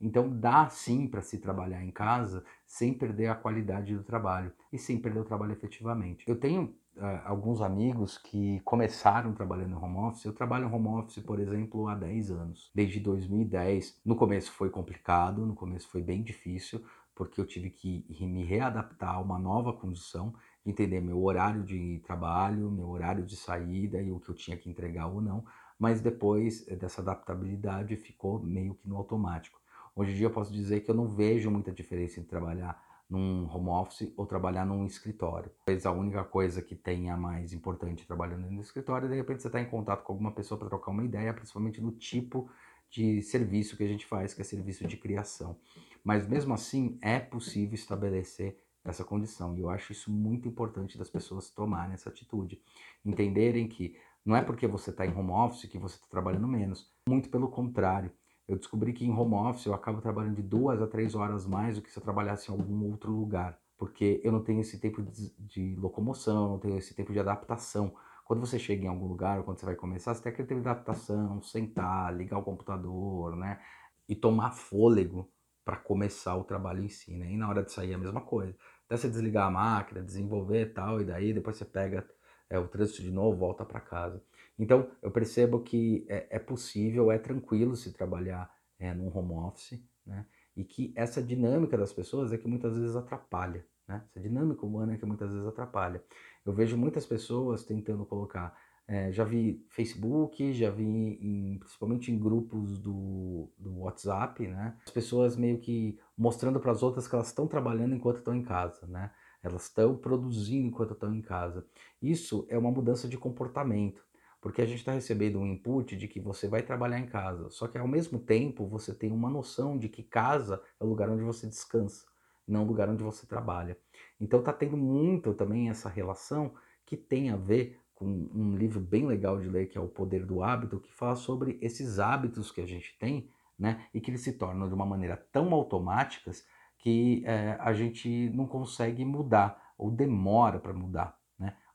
Então 0.00 0.28
dá 0.30 0.68
sim 0.68 1.06
para 1.06 1.20
se 1.20 1.38
trabalhar 1.38 1.84
em 1.84 1.90
casa 1.90 2.42
sem 2.66 2.94
perder 2.94 3.26
a 3.26 3.34
qualidade 3.34 3.94
do 3.94 4.02
trabalho 4.02 4.52
e 4.72 4.78
sem 4.78 4.98
perder 4.98 5.20
o 5.20 5.24
trabalho 5.24 5.52
efetivamente. 5.52 6.24
Eu 6.26 6.40
tenho 6.40 6.74
uh, 7.00 7.22
alguns 7.24 7.60
amigos 7.60 8.18
que 8.18 8.60
começaram 8.60 9.32
trabalhando 9.32 9.72
em 9.72 9.82
home 9.82 9.98
office. 9.98 10.24
Eu 10.24 10.32
trabalho 10.32 10.68
em 10.68 10.72
home 10.72 10.88
office, 10.88 11.22
por 11.22 11.40
exemplo, 11.40 11.88
há 11.88 11.94
10 11.94 12.30
anos, 12.30 12.70
desde 12.74 13.00
2010. 13.00 14.00
No 14.04 14.14
começo 14.14 14.52
foi 14.52 14.70
complicado, 14.70 15.44
no 15.46 15.54
começo 15.54 15.88
foi 15.88 16.02
bem 16.02 16.22
difícil, 16.22 16.84
porque 17.14 17.40
eu 17.40 17.46
tive 17.46 17.70
que 17.70 18.04
me 18.20 18.44
readaptar 18.44 19.14
a 19.14 19.20
uma 19.20 19.38
nova 19.38 19.72
condição, 19.72 20.34
entender 20.64 21.00
meu 21.00 21.22
horário 21.22 21.62
de 21.62 22.00
trabalho, 22.04 22.70
meu 22.70 22.88
horário 22.88 23.24
de 23.24 23.36
saída 23.36 24.00
e 24.00 24.12
o 24.12 24.20
que 24.20 24.28
eu 24.28 24.34
tinha 24.34 24.56
que 24.56 24.70
entregar 24.70 25.06
ou 25.06 25.20
não, 25.20 25.44
mas 25.78 26.00
depois 26.00 26.66
eh, 26.68 26.76
dessa 26.76 27.00
adaptabilidade 27.00 27.96
ficou 27.96 28.38
meio 28.38 28.74
que 28.74 28.88
no 28.88 28.96
automático. 28.96 29.60
Hoje 29.96 30.12
em 30.12 30.14
dia 30.14 30.26
eu 30.26 30.30
posso 30.30 30.52
dizer 30.52 30.80
que 30.80 30.90
eu 30.90 30.94
não 30.94 31.08
vejo 31.08 31.50
muita 31.50 31.72
diferença 31.72 32.20
entre 32.20 32.30
trabalhar 32.30 32.82
num 33.10 33.44
home 33.52 33.68
office 33.68 34.12
ou 34.16 34.24
trabalhar 34.24 34.64
num 34.64 34.86
escritório. 34.86 35.50
Talvez 35.66 35.84
a 35.84 35.90
única 35.90 36.22
coisa 36.22 36.62
que 36.62 36.76
tenha 36.76 37.16
mais 37.16 37.52
importante 37.52 38.06
trabalhando 38.06 38.48
no 38.48 38.60
escritório, 38.62 39.08
de 39.08 39.16
repente 39.16 39.42
você 39.42 39.48
está 39.48 39.60
em 39.60 39.68
contato 39.68 40.04
com 40.04 40.12
alguma 40.12 40.30
pessoa 40.30 40.56
para 40.56 40.68
trocar 40.68 40.92
uma 40.92 41.04
ideia, 41.04 41.34
principalmente 41.34 41.80
no 41.80 41.90
tipo 41.90 42.48
de 42.88 43.20
serviço 43.22 43.76
que 43.76 43.82
a 43.82 43.88
gente 43.88 44.06
faz, 44.06 44.32
que 44.32 44.40
é 44.40 44.44
serviço 44.44 44.86
de 44.86 44.96
criação. 44.96 45.56
Mas 46.04 46.26
mesmo 46.28 46.54
assim 46.54 46.98
é 47.02 47.18
possível 47.18 47.74
estabelecer 47.74 48.56
essa 48.84 49.04
condição. 49.04 49.56
E 49.56 49.60
eu 49.60 49.68
acho 49.68 49.92
isso 49.92 50.10
muito 50.10 50.48
importante 50.48 50.96
das 50.96 51.10
pessoas 51.10 51.50
tomarem 51.50 51.94
essa 51.94 52.08
atitude. 52.08 52.62
Entenderem 53.04 53.68
que 53.68 53.96
não 54.24 54.36
é 54.36 54.42
porque 54.42 54.66
você 54.66 54.90
está 54.90 55.04
em 55.04 55.14
home 55.14 55.30
office 55.30 55.68
que 55.68 55.78
você 55.78 55.96
está 55.96 56.06
trabalhando 56.08 56.46
menos. 56.46 56.92
Muito 57.08 57.28
pelo 57.28 57.48
contrário. 57.48 58.12
Eu 58.50 58.56
descobri 58.56 58.92
que 58.92 59.04
em 59.04 59.12
home 59.12 59.34
office 59.34 59.64
eu 59.66 59.72
acabo 59.72 60.00
trabalhando 60.00 60.34
de 60.34 60.42
duas 60.42 60.82
a 60.82 60.86
três 60.88 61.14
horas 61.14 61.46
mais 61.46 61.76
do 61.76 61.82
que 61.82 61.88
se 61.88 61.96
eu 61.96 62.02
trabalhasse 62.02 62.50
em 62.50 62.52
algum 62.52 62.90
outro 62.90 63.12
lugar. 63.12 63.56
Porque 63.78 64.20
eu 64.24 64.32
não 64.32 64.42
tenho 64.42 64.60
esse 64.60 64.80
tempo 64.80 65.00
de, 65.04 65.32
de 65.38 65.76
locomoção, 65.76 66.48
não 66.48 66.58
tenho 66.58 66.76
esse 66.76 66.92
tempo 66.92 67.12
de 67.12 67.20
adaptação. 67.20 67.94
Quando 68.24 68.40
você 68.40 68.58
chega 68.58 68.84
em 68.86 68.88
algum 68.88 69.06
lugar, 69.06 69.38
ou 69.38 69.44
quando 69.44 69.60
você 69.60 69.66
vai 69.66 69.76
começar, 69.76 70.12
você 70.14 70.22
tem 70.24 70.32
aquele 70.32 70.48
tempo 70.48 70.62
de 70.62 70.68
adaptação, 70.68 71.40
sentar, 71.40 72.12
ligar 72.12 72.38
o 72.38 72.42
computador, 72.42 73.36
né? 73.36 73.60
E 74.08 74.16
tomar 74.16 74.50
fôlego 74.50 75.30
para 75.64 75.76
começar 75.76 76.34
o 76.34 76.42
trabalho 76.42 76.82
em 76.82 76.88
si, 76.88 77.16
né? 77.16 77.30
E 77.30 77.36
na 77.36 77.48
hora 77.48 77.62
de 77.62 77.70
sair 77.70 77.92
é 77.92 77.94
a 77.94 77.98
mesma 77.98 78.20
coisa. 78.20 78.52
Até 78.86 78.96
você 78.96 79.08
desligar 79.08 79.46
a 79.46 79.50
máquina, 79.50 80.02
desenvolver 80.02 80.62
e 80.62 80.70
tal, 80.70 81.00
e 81.00 81.04
daí 81.04 81.32
depois 81.32 81.56
você 81.56 81.64
pega 81.64 82.04
é, 82.48 82.58
o 82.58 82.66
trânsito 82.66 83.00
de 83.00 83.12
novo, 83.12 83.38
volta 83.38 83.64
para 83.64 83.78
casa. 83.78 84.20
Então 84.60 84.90
eu 85.00 85.10
percebo 85.10 85.60
que 85.60 86.04
é, 86.06 86.26
é, 86.36 86.38
possível, 86.38 87.10
é 87.10 87.18
tranquilo 87.18 87.74
se 87.74 87.92
trabalhar 87.92 88.52
é, 88.78 88.92
num 88.92 89.10
home 89.16 89.32
office, 89.32 89.82
né? 90.06 90.26
E 90.54 90.62
que 90.62 90.92
essa 90.94 91.22
dinâmica 91.22 91.78
das 91.78 91.92
pessoas 91.92 92.30
é 92.30 92.36
que 92.36 92.46
muitas 92.46 92.76
vezes 92.76 92.94
atrapalha, 92.94 93.64
né? 93.88 94.04
Essa 94.10 94.20
dinâmica 94.20 94.66
humana 94.66 94.92
é 94.92 94.98
que 94.98 95.06
muitas 95.06 95.30
vezes 95.30 95.46
atrapalha. 95.46 96.04
Eu 96.44 96.52
vejo 96.52 96.76
muitas 96.76 97.06
pessoas 97.06 97.64
tentando 97.64 98.04
colocar 98.04 98.54
é, 98.86 99.12
já 99.12 99.22
vi 99.22 99.64
Facebook, 99.68 100.52
já 100.52 100.68
vi 100.68 100.84
em, 100.84 101.58
principalmente 101.60 102.10
em 102.10 102.18
grupos 102.18 102.76
do, 102.80 103.48
do 103.56 103.78
WhatsApp, 103.78 104.46
né? 104.48 104.76
As 104.84 104.90
pessoas 104.90 105.36
meio 105.36 105.58
que 105.60 105.96
mostrando 106.18 106.58
para 106.58 106.72
as 106.72 106.82
outras 106.82 107.06
que 107.06 107.14
elas 107.14 107.28
estão 107.28 107.46
trabalhando 107.46 107.94
enquanto 107.94 108.16
estão 108.16 108.34
em 108.34 108.42
casa, 108.42 108.88
né? 108.88 109.12
Elas 109.44 109.62
estão 109.66 109.96
produzindo 109.96 110.66
enquanto 110.66 110.92
estão 110.92 111.14
em 111.14 111.22
casa. 111.22 111.64
Isso 112.02 112.44
é 112.48 112.58
uma 112.58 112.72
mudança 112.72 113.08
de 113.08 113.16
comportamento, 113.16 114.04
porque 114.40 114.62
a 114.62 114.66
gente 114.66 114.78
está 114.78 114.92
recebendo 114.92 115.38
um 115.38 115.46
input 115.46 115.96
de 115.96 116.08
que 116.08 116.18
você 116.18 116.48
vai 116.48 116.62
trabalhar 116.62 116.98
em 116.98 117.06
casa, 117.06 117.50
só 117.50 117.68
que 117.68 117.76
ao 117.76 117.86
mesmo 117.86 118.18
tempo 118.18 118.66
você 118.66 118.94
tem 118.94 119.12
uma 119.12 119.28
noção 119.28 119.78
de 119.78 119.88
que 119.88 120.02
casa 120.02 120.62
é 120.80 120.84
o 120.84 120.88
lugar 120.88 121.10
onde 121.10 121.22
você 121.22 121.46
descansa, 121.46 122.06
não 122.46 122.64
o 122.64 122.66
lugar 122.66 122.88
onde 122.88 123.02
você 123.02 123.26
trabalha. 123.26 123.76
Então 124.20 124.40
está 124.40 124.52
tendo 124.52 124.76
muito 124.76 125.34
também 125.34 125.68
essa 125.68 125.88
relação 125.88 126.54
que 126.86 126.96
tem 126.96 127.30
a 127.30 127.36
ver 127.36 127.78
com 127.94 128.06
um 128.06 128.56
livro 128.56 128.80
bem 128.80 129.06
legal 129.06 129.38
de 129.38 129.48
ler, 129.48 129.68
que 129.68 129.76
é 129.76 129.80
O 129.80 129.86
Poder 129.86 130.24
do 130.24 130.42
Hábito, 130.42 130.80
que 130.80 130.90
fala 130.90 131.14
sobre 131.14 131.58
esses 131.60 131.98
hábitos 131.98 132.50
que 132.50 132.62
a 132.62 132.66
gente 132.66 132.96
tem, 132.98 133.30
né? 133.58 133.86
E 133.92 134.00
que 134.00 134.10
eles 134.10 134.22
se 134.22 134.32
tornam 134.32 134.66
de 134.66 134.74
uma 134.74 134.86
maneira 134.86 135.18
tão 135.30 135.52
automáticas 135.52 136.46
que 136.78 137.22
é, 137.26 137.58
a 137.60 137.74
gente 137.74 138.30
não 138.30 138.46
consegue 138.46 139.04
mudar, 139.04 139.74
ou 139.76 139.90
demora 139.90 140.58
para 140.58 140.72
mudar? 140.72 141.19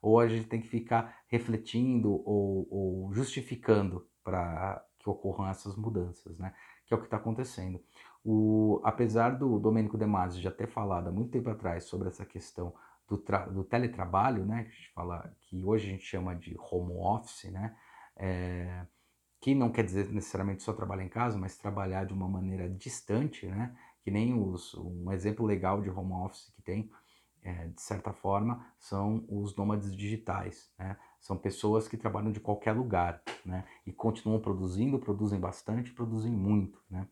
Ou 0.06 0.20
a 0.20 0.28
gente 0.28 0.48
tem 0.48 0.62
que 0.62 0.68
ficar 0.68 1.18
refletindo 1.28 2.12
ou, 2.12 2.68
ou 2.70 3.14
justificando 3.14 4.08
para 4.24 4.86
que 5.00 5.10
ocorram 5.10 5.48
essas 5.48 5.76
mudanças, 5.76 6.38
né? 6.38 6.54
Que 6.86 6.94
é 6.94 6.98
o 6.98 7.00
que 7.00 7.08
está 7.08 7.18
acontecendo. 7.18 7.84
O, 8.24 8.80
apesar 8.84 9.32
do 9.32 9.58
Domênico 9.58 9.98
De 9.98 10.06
Masi 10.06 10.40
já 10.42 10.52
ter 10.52 10.68
falado 10.68 11.08
há 11.08 11.12
muito 11.12 11.32
tempo 11.32 11.50
atrás 11.50 11.86
sobre 11.86 12.08
essa 12.08 12.24
questão 12.24 12.72
do, 13.08 13.18
do 13.52 13.64
teletrabalho, 13.64 14.46
né? 14.46 14.66
Que 14.66 14.70
a 14.70 14.74
gente 14.74 14.94
fala 14.94 15.36
que 15.42 15.64
hoje 15.64 15.88
a 15.88 15.92
gente 15.92 16.06
chama 16.06 16.36
de 16.36 16.56
home 16.60 16.94
office, 16.94 17.52
né? 17.52 17.76
É, 18.16 18.86
que 19.42 19.56
não 19.56 19.72
quer 19.72 19.84
dizer 19.86 20.08
necessariamente 20.12 20.62
só 20.62 20.72
trabalhar 20.72 21.04
em 21.04 21.10
casa, 21.10 21.36
mas 21.36 21.58
trabalhar 21.58 22.06
de 22.06 22.14
uma 22.14 22.30
maneira 22.30 22.70
distante, 22.70 23.48
né? 23.48 23.76
Que 24.04 24.12
nem 24.12 24.40
os, 24.40 24.76
um 24.76 25.12
exemplo 25.12 25.48
legal 25.48 25.82
de 25.82 25.90
home 25.90 26.14
office 26.14 26.54
que 26.56 26.62
tem, 26.62 26.92
é, 27.46 27.68
de 27.68 27.80
certa 27.80 28.12
forma, 28.12 28.66
são 28.80 29.24
os 29.30 29.56
nômades 29.56 29.96
digitais, 29.96 30.72
né? 30.80 30.98
São 31.22 31.38
pessoas 31.38 31.88
que 31.88 31.96
trabalham 31.96 32.32
de 32.32 32.40
qualquer 32.40 32.74
lugar, 32.74 33.22
né? 33.46 33.64
E 33.86 33.94
continuam 33.94 34.42
produzindo, 34.42 34.98
produzem 34.98 35.40
bastante, 35.40 35.94
produzem 35.94 36.32
muito, 36.32 36.82
né? 36.90 37.08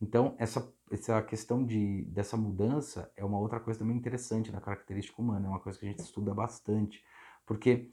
Então, 0.00 0.34
essa, 0.38 0.72
essa 0.90 1.20
questão 1.22 1.64
de, 1.64 2.02
dessa 2.06 2.36
mudança 2.36 3.12
é 3.14 3.22
uma 3.22 3.38
outra 3.38 3.60
coisa 3.60 3.78
também 3.78 3.96
interessante 3.96 4.50
na 4.50 4.60
característica 4.60 5.20
humana, 5.20 5.46
é 5.46 5.50
uma 5.50 5.60
coisa 5.60 5.78
que 5.78 5.84
a 5.84 5.88
gente 5.88 6.00
estuda 6.00 6.34
bastante, 6.34 7.04
porque 7.46 7.90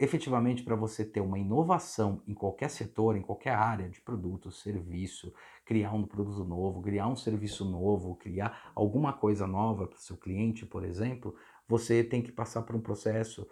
efetivamente 0.00 0.62
para 0.62 0.74
você 0.74 1.04
ter 1.04 1.20
uma 1.20 1.38
inovação 1.38 2.22
em 2.26 2.32
qualquer 2.32 2.70
setor, 2.70 3.16
em 3.16 3.22
qualquer 3.22 3.54
área 3.54 3.86
de 3.86 4.00
produto, 4.00 4.50
serviço, 4.50 5.32
criar 5.62 5.92
um 5.92 6.06
produto 6.06 6.42
novo, 6.42 6.80
criar 6.80 7.06
um 7.06 7.14
serviço 7.14 7.66
novo, 7.66 8.16
criar 8.16 8.72
alguma 8.74 9.12
coisa 9.12 9.46
nova 9.46 9.86
para 9.86 9.98
o 9.98 10.00
seu 10.00 10.16
cliente, 10.16 10.64
por 10.64 10.84
exemplo, 10.84 11.36
você 11.68 12.02
tem 12.02 12.22
que 12.22 12.32
passar 12.32 12.62
por 12.62 12.74
um 12.74 12.80
processo 12.80 13.46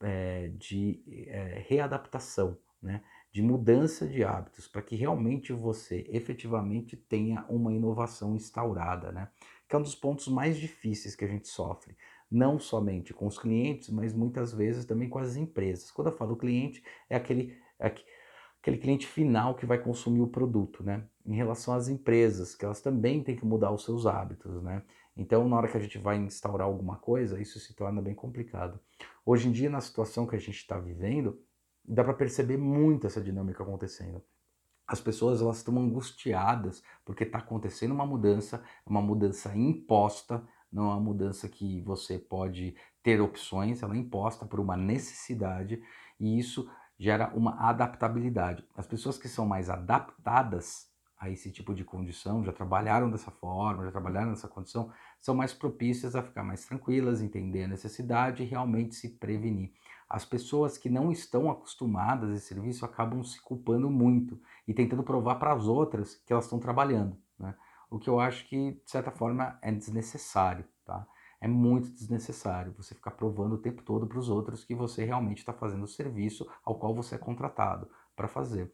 é, 0.00 0.48
de 0.56 1.02
é, 1.26 1.64
readaptação, 1.68 2.56
né? 2.80 3.02
de 3.32 3.42
mudança 3.42 4.06
de 4.06 4.22
hábitos, 4.22 4.68
para 4.68 4.82
que 4.82 4.94
realmente 4.94 5.52
você 5.52 6.06
efetivamente 6.08 6.96
tenha 6.96 7.44
uma 7.48 7.72
inovação 7.72 8.36
instaurada, 8.36 9.10
né? 9.10 9.28
que 9.68 9.74
é 9.74 9.78
um 9.78 9.82
dos 9.82 9.94
pontos 9.96 10.28
mais 10.28 10.56
difíceis 10.56 11.16
que 11.16 11.24
a 11.24 11.28
gente 11.28 11.48
sofre 11.48 11.96
não 12.30 12.58
somente 12.58 13.12
com 13.12 13.26
os 13.26 13.38
clientes, 13.38 13.88
mas 13.90 14.14
muitas 14.14 14.52
vezes 14.52 14.84
também 14.84 15.08
com 15.08 15.18
as 15.18 15.36
empresas. 15.36 15.90
Quando 15.90 16.08
eu 16.08 16.16
falo 16.16 16.36
cliente, 16.36 16.82
é 17.08 17.16
aquele, 17.16 17.58
é 17.78 17.92
aquele 18.60 18.78
cliente 18.78 19.06
final 19.06 19.54
que 19.54 19.66
vai 19.66 19.78
consumir 19.78 20.20
o 20.20 20.28
produto, 20.28 20.84
né? 20.84 21.04
Em 21.26 21.34
relação 21.34 21.74
às 21.74 21.88
empresas, 21.88 22.54
que 22.54 22.64
elas 22.64 22.80
também 22.80 23.22
têm 23.22 23.36
que 23.36 23.44
mudar 23.44 23.72
os 23.72 23.84
seus 23.84 24.06
hábitos, 24.06 24.62
né? 24.62 24.82
Então, 25.16 25.48
na 25.48 25.56
hora 25.56 25.68
que 25.68 25.76
a 25.76 25.80
gente 25.80 25.98
vai 25.98 26.16
instaurar 26.16 26.66
alguma 26.66 26.96
coisa, 26.96 27.40
isso 27.40 27.58
se 27.58 27.74
torna 27.74 28.00
bem 28.00 28.14
complicado. 28.14 28.78
Hoje 29.26 29.48
em 29.48 29.52
dia, 29.52 29.68
na 29.68 29.80
situação 29.80 30.26
que 30.26 30.36
a 30.36 30.38
gente 30.38 30.56
está 30.56 30.78
vivendo, 30.78 31.42
dá 31.84 32.04
para 32.04 32.14
perceber 32.14 32.56
muito 32.56 33.06
essa 33.06 33.20
dinâmica 33.20 33.62
acontecendo. 33.62 34.22
As 34.86 35.00
pessoas 35.00 35.40
elas 35.40 35.58
estão 35.58 35.78
angustiadas 35.78 36.82
porque 37.04 37.24
está 37.24 37.38
acontecendo 37.38 37.92
uma 37.92 38.06
mudança, 38.06 38.62
uma 38.84 39.00
mudança 39.00 39.54
imposta, 39.56 40.44
não 40.72 40.84
é 40.84 40.94
uma 40.94 41.00
mudança 41.00 41.48
que 41.48 41.80
você 41.82 42.18
pode 42.18 42.74
ter 43.02 43.20
opções, 43.20 43.82
ela 43.82 43.94
é 43.94 43.98
imposta 43.98 44.44
por 44.44 44.60
uma 44.60 44.76
necessidade 44.76 45.82
e 46.18 46.38
isso 46.38 46.70
gera 46.98 47.32
uma 47.34 47.68
adaptabilidade. 47.68 48.64
As 48.76 48.86
pessoas 48.86 49.16
que 49.16 49.28
são 49.28 49.46
mais 49.46 49.70
adaptadas 49.70 50.90
a 51.18 51.28
esse 51.28 51.50
tipo 51.50 51.74
de 51.74 51.84
condição, 51.84 52.42
já 52.42 52.52
trabalharam 52.52 53.10
dessa 53.10 53.30
forma, 53.30 53.84
já 53.84 53.90
trabalharam 53.90 54.30
nessa 54.30 54.48
condição, 54.48 54.90
são 55.20 55.34
mais 55.34 55.52
propícias 55.52 56.16
a 56.16 56.22
ficar 56.22 56.42
mais 56.42 56.64
tranquilas, 56.64 57.20
entender 57.20 57.64
a 57.64 57.68
necessidade 57.68 58.42
e 58.42 58.46
realmente 58.46 58.94
se 58.94 59.10
prevenir. 59.10 59.70
As 60.08 60.24
pessoas 60.24 60.78
que 60.78 60.88
não 60.88 61.12
estão 61.12 61.50
acostumadas 61.50 62.30
a 62.30 62.34
esse 62.34 62.46
serviço 62.46 62.84
acabam 62.84 63.22
se 63.22 63.40
culpando 63.40 63.90
muito 63.90 64.40
e 64.66 64.72
tentando 64.72 65.02
provar 65.02 65.36
para 65.36 65.52
as 65.52 65.66
outras 65.66 66.16
que 66.26 66.32
elas 66.32 66.46
estão 66.46 66.58
trabalhando. 66.58 67.16
Né? 67.38 67.54
O 67.90 67.98
que 67.98 68.08
eu 68.08 68.20
acho 68.20 68.48
que, 68.48 68.72
de 68.72 68.90
certa 68.90 69.10
forma, 69.10 69.58
é 69.60 69.72
desnecessário, 69.72 70.64
tá? 70.84 71.06
É 71.40 71.48
muito 71.48 71.90
desnecessário 71.90 72.72
você 72.72 72.94
ficar 72.94 73.12
provando 73.12 73.54
o 73.54 73.58
tempo 73.58 73.82
todo 73.82 74.06
para 74.06 74.18
os 74.18 74.28
outros 74.28 74.64
que 74.64 74.74
você 74.74 75.04
realmente 75.04 75.38
está 75.38 75.52
fazendo 75.52 75.84
o 75.84 75.88
serviço 75.88 76.48
ao 76.64 76.78
qual 76.78 76.94
você 76.94 77.14
é 77.14 77.18
contratado 77.18 77.90
para 78.14 78.28
fazer. 78.28 78.72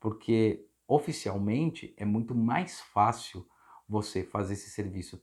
Porque, 0.00 0.66
oficialmente, 0.88 1.94
é 1.96 2.04
muito 2.04 2.34
mais 2.34 2.80
fácil 2.80 3.46
você 3.88 4.24
fazer 4.24 4.54
esse 4.54 4.70
serviço 4.70 5.22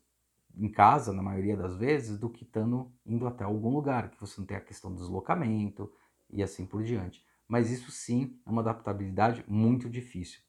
em 0.56 0.70
casa, 0.70 1.12
na 1.12 1.24
maioria 1.24 1.58
das 1.58 1.76
vezes, 1.76 2.20
do 2.20 2.30
que 2.30 2.44
estando 2.44 2.94
indo 3.06 3.28
até 3.28 3.44
algum 3.44 3.70
lugar, 3.70 4.12
que 4.12 4.20
você 4.20 4.40
não 4.40 4.46
tem 4.46 4.56
a 4.56 4.62
questão 4.62 4.92
do 4.92 4.98
deslocamento 4.98 5.92
e 6.30 6.44
assim 6.44 6.66
por 6.66 6.84
diante. 6.84 7.26
Mas 7.48 7.72
isso 7.72 7.92
sim 7.92 8.40
é 8.46 8.50
uma 8.50 8.62
adaptabilidade 8.62 9.44
muito 9.48 9.90
difícil. 9.90 10.42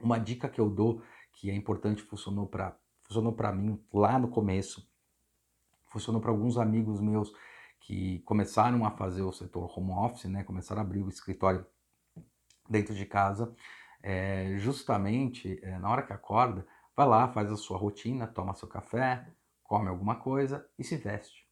Uma 0.00 0.18
dica 0.18 0.48
que 0.48 0.60
eu 0.60 0.68
dou 0.68 1.02
que 1.40 1.50
é 1.50 1.54
importante, 1.54 2.02
funcionou 2.02 2.46
para 2.46 2.76
funcionou 3.04 3.32
para 3.32 3.50
mim 3.50 3.82
lá 3.92 4.18
no 4.18 4.28
começo, 4.28 4.86
funcionou 5.86 6.20
para 6.20 6.30
alguns 6.30 6.58
amigos 6.58 7.00
meus 7.00 7.32
que 7.80 8.20
começaram 8.20 8.84
a 8.84 8.90
fazer 8.90 9.22
o 9.22 9.32
setor 9.32 9.72
home 9.76 9.90
office, 9.92 10.26
né, 10.26 10.44
começaram 10.44 10.82
a 10.82 10.84
abrir 10.84 11.02
o 11.02 11.08
escritório 11.08 11.66
dentro 12.68 12.94
de 12.94 13.04
casa, 13.06 13.52
é, 14.02 14.54
justamente 14.58 15.58
é, 15.62 15.78
na 15.78 15.88
hora 15.90 16.02
que 16.02 16.12
acorda, 16.12 16.64
vai 16.94 17.08
lá, 17.08 17.26
faz 17.32 17.50
a 17.50 17.56
sua 17.56 17.78
rotina, 17.78 18.26
toma 18.26 18.54
seu 18.54 18.68
café, 18.68 19.26
come 19.64 19.88
alguma 19.88 20.16
coisa 20.16 20.68
e 20.78 20.84
se 20.84 20.96
veste. 20.96 21.48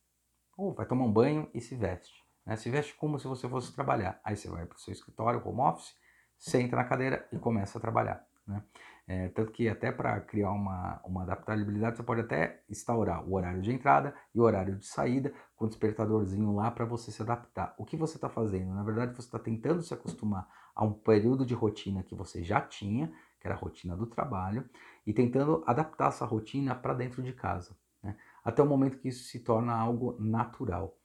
Ou 0.56 0.74
vai 0.74 0.86
tomar 0.86 1.06
um 1.06 1.12
banho 1.12 1.50
e 1.54 1.60
se 1.60 1.74
veste. 1.74 2.22
Né? 2.44 2.56
Se 2.56 2.70
veste 2.70 2.94
como 2.94 3.18
se 3.18 3.26
você 3.26 3.48
fosse 3.48 3.74
trabalhar. 3.74 4.20
Aí 4.22 4.36
você 4.36 4.48
vai 4.48 4.66
para 4.66 4.76
o 4.76 4.80
seu 4.80 4.92
escritório, 4.92 5.42
home 5.44 5.60
office, 5.60 5.96
senta 6.38 6.76
na 6.76 6.84
cadeira 6.84 7.26
e 7.32 7.38
começa 7.38 7.78
a 7.78 7.80
trabalhar. 7.80 8.24
Né? 8.46 8.62
É, 9.10 9.28
tanto 9.30 9.50
que 9.52 9.66
até 9.70 9.90
para 9.90 10.20
criar 10.20 10.50
uma, 10.50 11.00
uma 11.02 11.22
adaptabilidade, 11.22 11.96
você 11.96 12.02
pode 12.02 12.20
até 12.20 12.62
instaurar 12.68 13.26
o 13.26 13.34
horário 13.34 13.62
de 13.62 13.72
entrada 13.72 14.14
e 14.34 14.38
o 14.38 14.42
horário 14.42 14.76
de 14.76 14.84
saída 14.84 15.32
com 15.56 15.64
o 15.64 15.68
despertadorzinho 15.68 16.54
lá 16.54 16.70
para 16.70 16.84
você 16.84 17.10
se 17.10 17.22
adaptar. 17.22 17.74
O 17.78 17.86
que 17.86 17.96
você 17.96 18.18
está 18.18 18.28
fazendo? 18.28 18.74
Na 18.74 18.82
verdade, 18.82 19.16
você 19.16 19.26
está 19.26 19.38
tentando 19.38 19.80
se 19.80 19.94
acostumar 19.94 20.46
a 20.76 20.84
um 20.84 20.92
período 20.92 21.46
de 21.46 21.54
rotina 21.54 22.02
que 22.02 22.14
você 22.14 22.44
já 22.44 22.60
tinha, 22.60 23.10
que 23.40 23.46
era 23.46 23.54
a 23.54 23.58
rotina 23.58 23.96
do 23.96 24.06
trabalho, 24.06 24.68
e 25.06 25.14
tentando 25.14 25.64
adaptar 25.66 26.08
essa 26.08 26.26
rotina 26.26 26.74
para 26.74 26.92
dentro 26.92 27.22
de 27.22 27.32
casa. 27.32 27.74
Né? 28.02 28.14
Até 28.44 28.62
o 28.62 28.66
momento 28.66 28.98
que 28.98 29.08
isso 29.08 29.24
se 29.24 29.40
torna 29.40 29.74
algo 29.74 30.18
natural. 30.20 30.98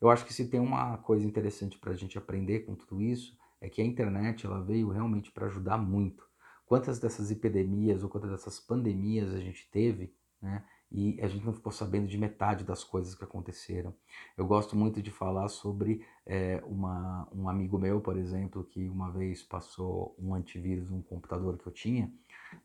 Eu 0.00 0.08
acho 0.08 0.24
que 0.24 0.32
se 0.32 0.48
tem 0.48 0.60
uma 0.60 0.96
coisa 0.96 1.26
interessante 1.26 1.78
para 1.78 1.92
a 1.92 1.96
gente 1.96 2.16
aprender 2.16 2.60
com 2.60 2.74
tudo 2.74 3.02
isso, 3.02 3.36
é 3.60 3.68
que 3.68 3.82
a 3.82 3.84
internet 3.84 4.46
ela 4.46 4.62
veio 4.62 4.88
realmente 4.88 5.30
para 5.30 5.44
ajudar 5.44 5.76
muito 5.76 6.29
quantas 6.70 7.00
dessas 7.00 7.32
epidemias 7.32 8.04
ou 8.04 8.08
quantas 8.08 8.30
dessas 8.30 8.60
pandemias 8.60 9.34
a 9.34 9.40
gente 9.40 9.68
teve, 9.72 10.14
né? 10.40 10.62
E 10.92 11.20
a 11.20 11.26
gente 11.26 11.44
não 11.44 11.52
ficou 11.52 11.72
sabendo 11.72 12.06
de 12.06 12.16
metade 12.16 12.62
das 12.64 12.84
coisas 12.84 13.12
que 13.12 13.24
aconteceram. 13.24 13.92
Eu 14.36 14.46
gosto 14.46 14.76
muito 14.76 15.02
de 15.02 15.10
falar 15.10 15.48
sobre 15.48 16.04
é, 16.24 16.62
uma, 16.64 17.28
um 17.32 17.48
amigo 17.48 17.76
meu, 17.76 18.00
por 18.00 18.16
exemplo, 18.16 18.62
que 18.62 18.88
uma 18.88 19.10
vez 19.10 19.42
passou 19.42 20.14
um 20.16 20.32
antivírus 20.32 20.88
num 20.88 21.02
computador 21.02 21.58
que 21.58 21.66
eu 21.66 21.72
tinha 21.72 22.12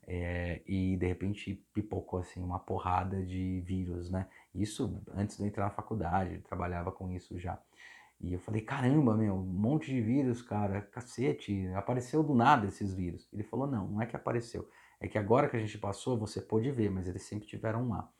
é, 0.06 0.62
e 0.66 0.96
de 0.96 1.06
repente 1.06 1.60
pipocou 1.74 2.20
assim 2.20 2.40
uma 2.40 2.60
porrada 2.60 3.24
de 3.24 3.60
vírus, 3.62 4.08
né? 4.08 4.28
Isso 4.54 5.02
antes 5.16 5.36
de 5.36 5.42
eu 5.42 5.48
entrar 5.48 5.64
na 5.64 5.70
faculdade, 5.70 6.38
trabalhava 6.48 6.92
com 6.92 7.10
isso 7.10 7.36
já. 7.40 7.60
E 8.20 8.32
eu 8.32 8.40
falei, 8.40 8.62
caramba, 8.62 9.16
meu, 9.16 9.34
um 9.34 9.44
monte 9.44 9.86
de 9.86 10.00
vírus, 10.00 10.40
cara, 10.40 10.80
cacete, 10.80 11.66
apareceu 11.74 12.22
do 12.22 12.34
nada 12.34 12.66
esses 12.66 12.94
vírus. 12.94 13.28
Ele 13.32 13.42
falou, 13.42 13.66
não, 13.66 13.88
não 13.88 14.02
é 14.02 14.06
que 14.06 14.16
apareceu, 14.16 14.68
é 15.00 15.06
que 15.06 15.18
agora 15.18 15.48
que 15.48 15.56
a 15.56 15.60
gente 15.60 15.78
passou, 15.78 16.18
você 16.18 16.40
pode 16.40 16.70
ver, 16.70 16.90
mas 16.90 17.06
eles 17.06 17.22
sempre 17.22 17.46
tiveram 17.46 17.88
lá. 17.88 18.10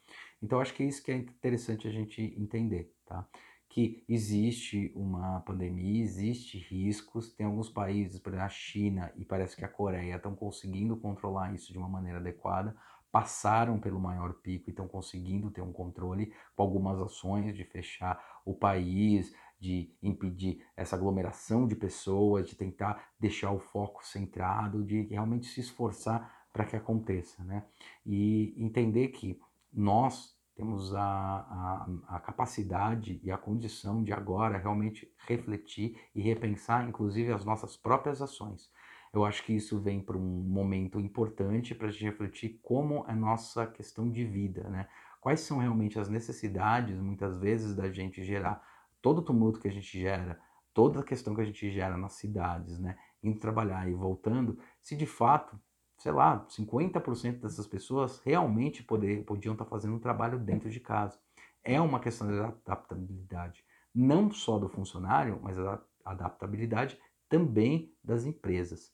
Então, 0.43 0.61
acho 0.61 0.75
que 0.75 0.83
é 0.83 0.87
isso 0.87 1.03
que 1.03 1.11
é 1.11 1.17
interessante 1.17 1.88
a 1.88 1.91
gente 1.91 2.23
entender, 2.38 2.95
tá? 3.07 3.26
Que 3.69 4.05
existe 4.09 4.93
uma 4.95 5.41
pandemia, 5.41 6.03
existe 6.03 6.59
riscos, 6.59 7.33
tem 7.33 7.47
alguns 7.47 7.69
países, 7.69 8.19
por 8.19 8.31
exemplo, 8.31 8.47
a 8.47 8.50
China 8.50 9.12
e 9.17 9.25
parece 9.25 9.57
que 9.57 9.65
a 9.65 9.69
Coreia 9.69 10.17
estão 10.17 10.35
conseguindo 10.35 10.97
controlar 10.97 11.55
isso 11.55 11.73
de 11.73 11.79
uma 11.79 11.88
maneira 11.88 12.19
adequada, 12.19 12.76
passaram 13.11 13.81
pelo 13.81 13.99
maior 13.99 14.35
pico 14.35 14.69
e 14.69 14.71
estão 14.71 14.87
conseguindo 14.87 15.50
ter 15.50 15.62
um 15.62 15.73
controle 15.73 16.35
com 16.55 16.62
algumas 16.62 17.00
ações 17.00 17.57
de 17.57 17.65
fechar 17.65 18.23
o 18.45 18.55
país, 18.55 19.35
de 19.58 19.90
impedir 20.02 20.64
essa 20.76 20.96
aglomeração 20.96 21.66
de 21.66 21.75
pessoas, 21.75 22.48
de 22.48 22.56
tentar 22.56 23.10
deixar 23.18 23.52
o 23.52 23.58
foco 23.58 24.04
centrado, 24.04 24.84
de 24.84 25.02
realmente 25.02 25.46
se 25.46 25.60
esforçar 25.60 26.46
para 26.52 26.64
que 26.64 26.76
aconteça, 26.76 27.44
né? 27.44 27.64
E 28.04 28.54
entender 28.56 29.08
que 29.08 29.38
nós 29.72 30.36
temos 30.54 30.94
a, 30.94 31.02
a, 31.02 32.16
a, 32.16 32.20
capacidade 32.20 33.20
e 33.22 33.30
a 33.30 33.36
condição 33.36 34.02
de 34.02 34.10
agora 34.10 34.56
realmente 34.56 35.12
refletir 35.28 36.00
e 36.14 36.22
repensar, 36.22 36.88
inclusive, 36.88 37.30
as 37.30 37.44
nossas 37.44 37.76
próprias 37.76 38.22
ações. 38.22 38.70
Eu 39.12 39.25
acho 39.25 39.44
que 39.44 39.52
isso 39.52 39.78
vem 39.78 40.00
para 40.00 40.16
um 40.16 40.20
momento 40.20 40.98
importante 40.98 41.75
para 41.75 41.88
a 41.88 41.90
gente 41.90 42.04
refletir 42.04 42.58
como 42.62 43.04
é 43.06 43.14
nossa 43.14 43.66
questão 43.66 44.10
de 44.10 44.25
vida, 44.25 44.68
né? 44.70 44.88
Quais 45.20 45.40
são 45.40 45.58
realmente 45.58 45.98
as 45.98 46.08
necessidades, 46.08 46.98
muitas 46.98 47.38
vezes, 47.38 47.75
da 47.75 47.90
gente 47.90 48.25
gerar 48.25 48.62
todo 49.06 49.18
o 49.18 49.22
tumulto 49.22 49.60
que 49.60 49.68
a 49.68 49.72
gente 49.72 50.00
gera, 50.00 50.36
toda 50.75 50.98
a 50.98 51.04
questão 51.04 51.32
que 51.32 51.40
a 51.40 51.44
gente 51.44 51.70
gera 51.70 51.96
nas 51.96 52.14
cidades, 52.14 52.76
né, 52.80 52.98
indo 53.22 53.38
trabalhar 53.38 53.88
e 53.88 53.94
voltando, 53.94 54.58
se 54.82 54.96
de 54.96 55.06
fato, 55.06 55.56
sei 55.96 56.10
lá, 56.10 56.44
50% 56.48 57.38
dessas 57.38 57.68
pessoas 57.68 58.18
realmente 58.25 58.82
poder, 58.82 59.25
podiam 59.25 59.52
estar 59.52 59.64
fazendo 59.64 59.94
um 59.94 60.00
trabalho 60.00 60.40
dentro 60.40 60.68
de 60.68 60.80
casa. 60.80 61.20
É 61.62 61.80
uma 61.80 62.00
questão 62.00 62.26
de 62.26 62.36
adaptabilidade, 62.40 63.64
não 63.94 64.28
só 64.28 64.58
do 64.58 64.68
funcionário, 64.68 65.38
mas 65.40 65.56
a 65.56 65.80
adaptabilidade 66.04 66.98
também 67.28 67.94
das 68.02 68.25
empresas. 68.25 68.92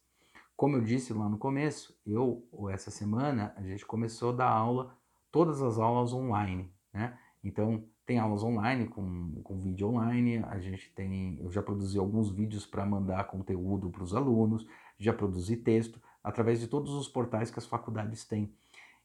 Como 0.54 0.76
eu 0.76 0.82
disse 0.82 1.14
lá 1.14 1.26
no 1.26 1.38
começo, 1.38 1.98
eu, 2.04 2.46
essa 2.70 2.90
semana, 2.90 3.54
a 3.56 3.62
gente 3.62 3.86
começou 3.86 4.28
a 4.34 4.36
dar 4.36 4.50
aula, 4.50 4.94
todas 5.30 5.62
as 5.62 5.78
aulas 5.78 6.12
online, 6.12 6.70
né? 6.92 7.18
Então, 7.42 7.88
tem 8.04 8.18
aulas 8.18 8.42
online, 8.42 8.88
com, 8.88 9.40
com 9.42 9.60
vídeo 9.60 9.88
online, 9.88 10.38
a 10.44 10.58
gente 10.58 10.92
tem, 10.94 11.38
eu 11.40 11.50
já 11.50 11.62
produzi 11.62 11.98
alguns 11.98 12.30
vídeos 12.30 12.66
para 12.66 12.84
mandar 12.84 13.24
conteúdo 13.24 13.90
para 13.90 14.02
os 14.02 14.14
alunos, 14.14 14.66
já 14.98 15.12
produzi 15.12 15.56
texto, 15.56 16.00
através 16.22 16.60
de 16.60 16.66
todos 16.66 16.92
os 16.94 17.08
portais 17.08 17.50
que 17.50 17.58
as 17.58 17.66
faculdades 17.66 18.24
têm. 18.24 18.52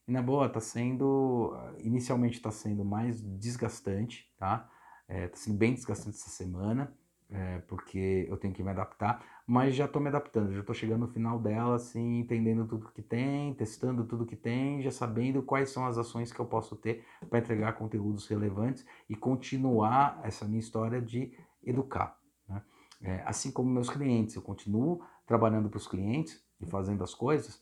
E 0.08 0.12
na 0.12 0.22
boa, 0.22 0.48
está 0.48 0.60
sendo, 0.60 1.54
inicialmente 1.80 2.38
está 2.38 2.50
sendo 2.50 2.86
mais 2.86 3.22
desgastante, 3.22 4.32
tá? 4.38 4.70
Está 5.08 5.14
é, 5.14 5.32
sendo 5.34 5.58
bem 5.58 5.74
desgastante 5.74 6.18
essa 6.18 6.30
semana, 6.30 6.94
é, 7.30 7.60
porque 7.68 8.26
eu 8.30 8.38
tenho 8.38 8.54
que 8.54 8.64
me 8.64 8.70
adaptar, 8.70 9.24
mas 9.46 9.76
já 9.76 9.86
estou 9.86 10.02
me 10.02 10.08
adaptando, 10.08 10.54
já 10.54 10.62
estou 10.62 10.76
chegando 10.76 11.02
no 11.02 11.08
final 11.08 11.40
dela, 11.40 11.76
assim, 11.76 12.20
entendendo 12.20 12.66
tudo 12.66 12.90
que 12.90 13.02
tem, 13.02 13.54
testando 13.54 14.06
tudo 14.06 14.26
que 14.26 14.36
tem, 14.36 14.82
já 14.82 14.92
sabendo 14.92 15.42
quais 15.42 15.70
são 15.70 15.86
as 15.86 15.98
ações 15.98 16.32
que 16.32 16.40
eu 16.40 16.46
posso 16.46 16.76
ter 16.76 17.06
para 17.30 17.40
entregar 17.40 17.74
conteúdos 17.74 18.28
relevantes 18.28 18.86
e 19.10 19.16
continuar 19.16 20.20
essa 20.24 20.46
minha 20.46 20.60
história 20.60 21.02
de 21.02 21.34
educar. 21.64 22.18
Né? 22.48 22.62
É, 23.02 23.24
assim 23.26 23.52
como 23.52 23.70
meus 23.70 23.90
clientes, 23.90 24.36
eu 24.36 24.42
continuo 24.42 25.02
trabalhando 25.26 25.70
para 25.70 25.78
os 25.78 25.88
clientes 25.88 26.42
e 26.62 26.66
fazendo 26.66 27.04
as 27.04 27.14
coisas 27.14 27.62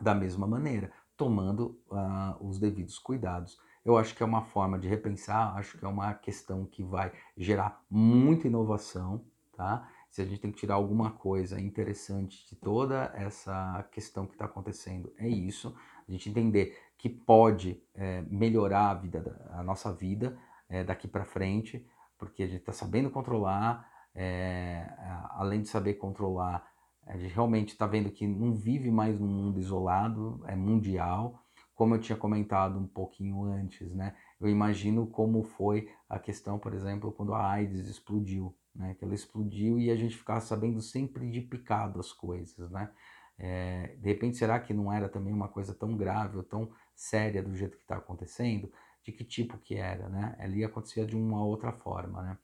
da 0.00 0.14
mesma 0.14 0.46
maneira, 0.46 0.92
tomando 1.16 1.78
uh, 1.90 2.46
os 2.46 2.58
devidos 2.58 2.98
cuidados 2.98 3.58
eu 3.84 3.96
acho 3.96 4.14
que 4.14 4.22
é 4.22 4.26
uma 4.26 4.42
forma 4.42 4.78
de 4.78 4.88
repensar, 4.88 5.56
acho 5.56 5.76
que 5.76 5.84
é 5.84 5.88
uma 5.88 6.14
questão 6.14 6.64
que 6.64 6.82
vai 6.82 7.12
gerar 7.36 7.82
muita 7.90 8.46
inovação, 8.46 9.24
tá? 9.56 9.88
Se 10.08 10.20
a 10.20 10.24
gente 10.24 10.40
tem 10.40 10.52
que 10.52 10.58
tirar 10.58 10.74
alguma 10.74 11.10
coisa 11.10 11.58
interessante 11.60 12.46
de 12.48 12.54
toda 12.54 13.12
essa 13.14 13.82
questão 13.90 14.26
que 14.26 14.34
está 14.34 14.44
acontecendo, 14.44 15.12
é 15.18 15.26
isso. 15.26 15.74
A 16.06 16.12
gente 16.12 16.28
entender 16.28 16.78
que 16.98 17.08
pode 17.08 17.82
é, 17.94 18.22
melhorar 18.28 18.90
a, 18.90 18.94
vida, 18.94 19.50
a 19.52 19.62
nossa 19.62 19.92
vida 19.92 20.38
é, 20.68 20.84
daqui 20.84 21.08
para 21.08 21.24
frente, 21.24 21.84
porque 22.18 22.42
a 22.42 22.46
gente 22.46 22.60
está 22.60 22.72
sabendo 22.72 23.10
controlar, 23.10 23.90
é, 24.14 24.86
além 25.30 25.62
de 25.62 25.68
saber 25.68 25.94
controlar, 25.94 26.70
a 27.06 27.16
gente 27.16 27.34
realmente 27.34 27.70
está 27.70 27.86
vendo 27.86 28.10
que 28.10 28.26
não 28.26 28.54
vive 28.54 28.90
mais 28.90 29.18
num 29.18 29.26
mundo 29.26 29.58
isolado, 29.58 30.40
é 30.46 30.54
mundial 30.54 31.41
como 31.82 31.96
eu 31.96 32.00
tinha 32.00 32.16
comentado 32.16 32.78
um 32.78 32.86
pouquinho 32.86 33.42
antes, 33.42 33.92
né? 33.92 34.14
Eu 34.40 34.48
imagino 34.48 35.04
como 35.04 35.42
foi 35.42 35.90
a 36.08 36.16
questão, 36.16 36.56
por 36.56 36.74
exemplo, 36.74 37.10
quando 37.10 37.34
a 37.34 37.44
AIDS 37.44 37.88
explodiu, 37.88 38.56
né? 38.72 38.94
Que 38.94 39.04
ela 39.04 39.16
explodiu 39.16 39.80
e 39.80 39.90
a 39.90 39.96
gente 39.96 40.16
ficava 40.16 40.40
sabendo 40.40 40.80
sempre 40.80 41.28
de 41.28 41.40
picado 41.40 41.98
as 41.98 42.12
coisas, 42.12 42.70
né? 42.70 42.88
É, 43.36 43.96
de 43.98 44.08
repente, 44.08 44.36
será 44.36 44.60
que 44.60 44.72
não 44.72 44.92
era 44.92 45.08
também 45.08 45.34
uma 45.34 45.48
coisa 45.48 45.74
tão 45.74 45.96
grave 45.96 46.36
ou 46.36 46.44
tão 46.44 46.70
séria 46.94 47.42
do 47.42 47.52
jeito 47.52 47.76
que 47.76 47.82
está 47.82 47.96
acontecendo? 47.96 48.72
De 49.02 49.10
que 49.10 49.24
tipo 49.24 49.58
que 49.58 49.74
era, 49.74 50.08
né? 50.08 50.36
Ali 50.38 50.64
acontecia 50.64 51.04
de 51.04 51.16
uma 51.16 51.44
outra 51.44 51.72
forma, 51.72 52.22
né? 52.22 52.38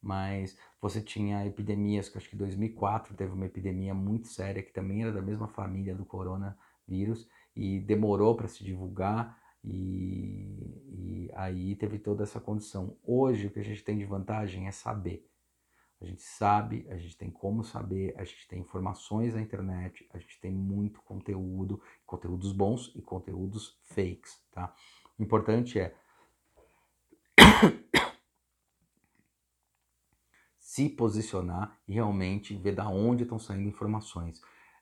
Mas 0.00 0.56
você 0.80 1.02
tinha 1.02 1.44
epidemias, 1.44 2.08
que 2.08 2.16
acho 2.16 2.30
que 2.30 2.36
em 2.36 2.38
2004 2.38 3.14
teve 3.14 3.34
uma 3.34 3.44
epidemia 3.44 3.92
muito 3.92 4.28
séria, 4.28 4.62
que 4.62 4.72
também 4.72 5.02
era 5.02 5.12
da 5.12 5.20
mesma 5.20 5.46
família 5.46 5.94
do 5.94 6.06
coronavírus, 6.06 7.28
e 7.58 7.80
demorou 7.80 8.36
para 8.36 8.46
se 8.46 8.62
divulgar 8.62 9.36
e, 9.64 11.26
e, 11.26 11.30
aí 11.34 11.74
teve 11.74 11.98
toda 11.98 12.22
essa 12.22 12.40
condição. 12.40 12.96
Hoje 13.02 13.48
o 13.48 13.50
que 13.50 13.58
a 13.58 13.64
gente 13.64 13.82
tem 13.82 13.98
de 13.98 14.04
vantagem 14.04 14.68
é 14.68 14.70
saber. 14.70 15.28
A 16.00 16.04
gente 16.04 16.22
sabe, 16.22 16.86
a 16.88 16.96
gente 16.96 17.16
tem 17.16 17.28
como 17.28 17.64
saber, 17.64 18.14
a 18.16 18.22
gente 18.22 18.46
tem 18.46 18.60
informações 18.60 19.34
na 19.34 19.40
internet, 19.42 20.08
a 20.14 20.18
gente 20.18 20.40
tem 20.40 20.52
muito 20.52 21.02
conteúdo, 21.02 21.82
conteúdos 22.06 22.52
bons 22.52 22.92
e 22.94 23.02
conteúdos 23.02 23.76
fakes, 23.82 24.40
tá? 24.52 24.72
O 25.18 25.22
importante 25.24 25.80
é 25.80 25.96
se 30.60 30.88
posicionar 30.88 31.76
e 31.88 31.94
realmente 31.94 32.54
ver 32.54 32.76
da 32.76 32.88
onde 32.88 33.24
estão 33.24 33.40
saindo 33.40 33.68
informações. 33.68 34.40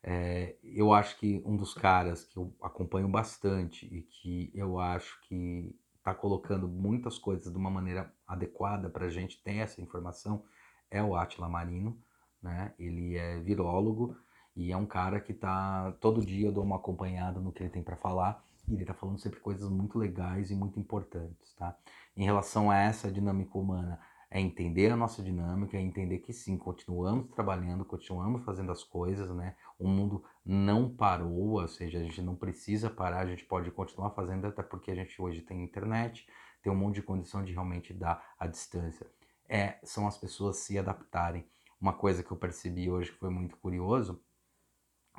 É, 0.08 0.54
eu 0.62 0.92
acho 0.92 1.18
que 1.18 1.42
um 1.44 1.56
dos 1.56 1.74
caras 1.74 2.22
que 2.22 2.36
eu 2.36 2.54
acompanho 2.62 3.08
bastante 3.08 3.86
e 3.86 4.02
que 4.02 4.52
eu 4.54 4.78
acho 4.78 5.20
que 5.22 5.76
está 5.96 6.14
colocando 6.14 6.68
muitas 6.68 7.18
coisas 7.18 7.50
de 7.50 7.58
uma 7.58 7.68
maneira 7.68 8.14
adequada 8.24 8.88
para 8.88 9.06
a 9.06 9.10
gente 9.10 9.42
ter 9.42 9.56
essa 9.56 9.82
informação 9.82 10.44
é 10.88 11.02
o 11.02 11.16
Atila 11.16 11.48
Marino, 11.48 12.00
né? 12.40 12.72
Ele 12.78 13.16
é 13.16 13.40
virólogo 13.40 14.16
e 14.54 14.70
é 14.70 14.76
um 14.76 14.86
cara 14.86 15.18
que 15.18 15.34
tá 15.34 15.90
todo 16.00 16.24
dia 16.24 16.46
eu 16.46 16.52
dou 16.52 16.62
uma 16.62 16.76
acompanhada 16.76 17.40
no 17.40 17.50
que 17.50 17.64
ele 17.64 17.70
tem 17.70 17.82
para 17.82 17.96
falar 17.96 18.44
e 18.68 18.74
ele 18.74 18.82
está 18.82 18.94
falando 18.94 19.18
sempre 19.18 19.40
coisas 19.40 19.68
muito 19.68 19.98
legais 19.98 20.52
e 20.52 20.54
muito 20.54 20.78
importantes, 20.78 21.52
tá? 21.54 21.76
Em 22.16 22.24
relação 22.24 22.70
a 22.70 22.76
essa 22.76 23.10
dinâmica 23.10 23.58
humana, 23.58 23.98
é 24.30 24.40
entender 24.40 24.90
a 24.90 24.96
nossa 24.96 25.22
dinâmica, 25.22 25.76
é 25.76 25.80
entender 25.80 26.18
que 26.18 26.32
sim, 26.32 26.56
continuamos 26.56 27.28
trabalhando, 27.28 27.84
continuamos 27.84 28.44
fazendo 28.44 28.72
as 28.72 28.82
coisas, 28.82 29.30
né? 29.30 29.56
O 29.78 29.86
mundo 29.86 30.24
não 30.44 30.88
parou, 30.88 31.60
ou 31.60 31.68
seja, 31.68 31.98
a 31.98 32.02
gente 32.02 32.20
não 32.20 32.34
precisa 32.34 32.90
parar, 32.90 33.20
a 33.20 33.26
gente 33.26 33.44
pode 33.44 33.70
continuar 33.70 34.10
fazendo, 34.10 34.46
até 34.46 34.62
porque 34.62 34.90
a 34.90 34.94
gente 34.94 35.20
hoje 35.20 35.42
tem 35.42 35.62
internet, 35.62 36.26
tem 36.62 36.72
um 36.72 36.76
monte 36.76 36.96
de 36.96 37.02
condição 37.02 37.44
de 37.44 37.52
realmente 37.52 37.94
dar 37.94 38.34
a 38.38 38.46
distância. 38.46 39.06
É, 39.48 39.78
são 39.84 40.08
as 40.08 40.18
pessoas 40.18 40.56
se 40.56 40.76
adaptarem. 40.76 41.46
Uma 41.80 41.92
coisa 41.92 42.22
que 42.22 42.32
eu 42.32 42.36
percebi 42.36 42.90
hoje 42.90 43.12
que 43.12 43.18
foi 43.18 43.30
muito 43.30 43.56
curioso, 43.58 44.20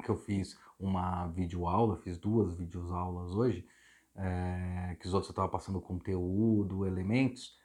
que 0.03 0.09
eu 0.09 0.17
fiz 0.17 0.59
uma 0.77 1.27
videoaula, 1.27 1.97
fiz 1.97 2.17
duas 2.17 2.55
videoaulas 2.55 3.33
hoje, 3.33 3.65
é, 4.15 4.97
que 4.99 5.07
os 5.07 5.13
outros 5.13 5.29
eu 5.29 5.33
estava 5.33 5.47
passando 5.47 5.79
conteúdo, 5.79 6.85
elementos, 6.85 7.55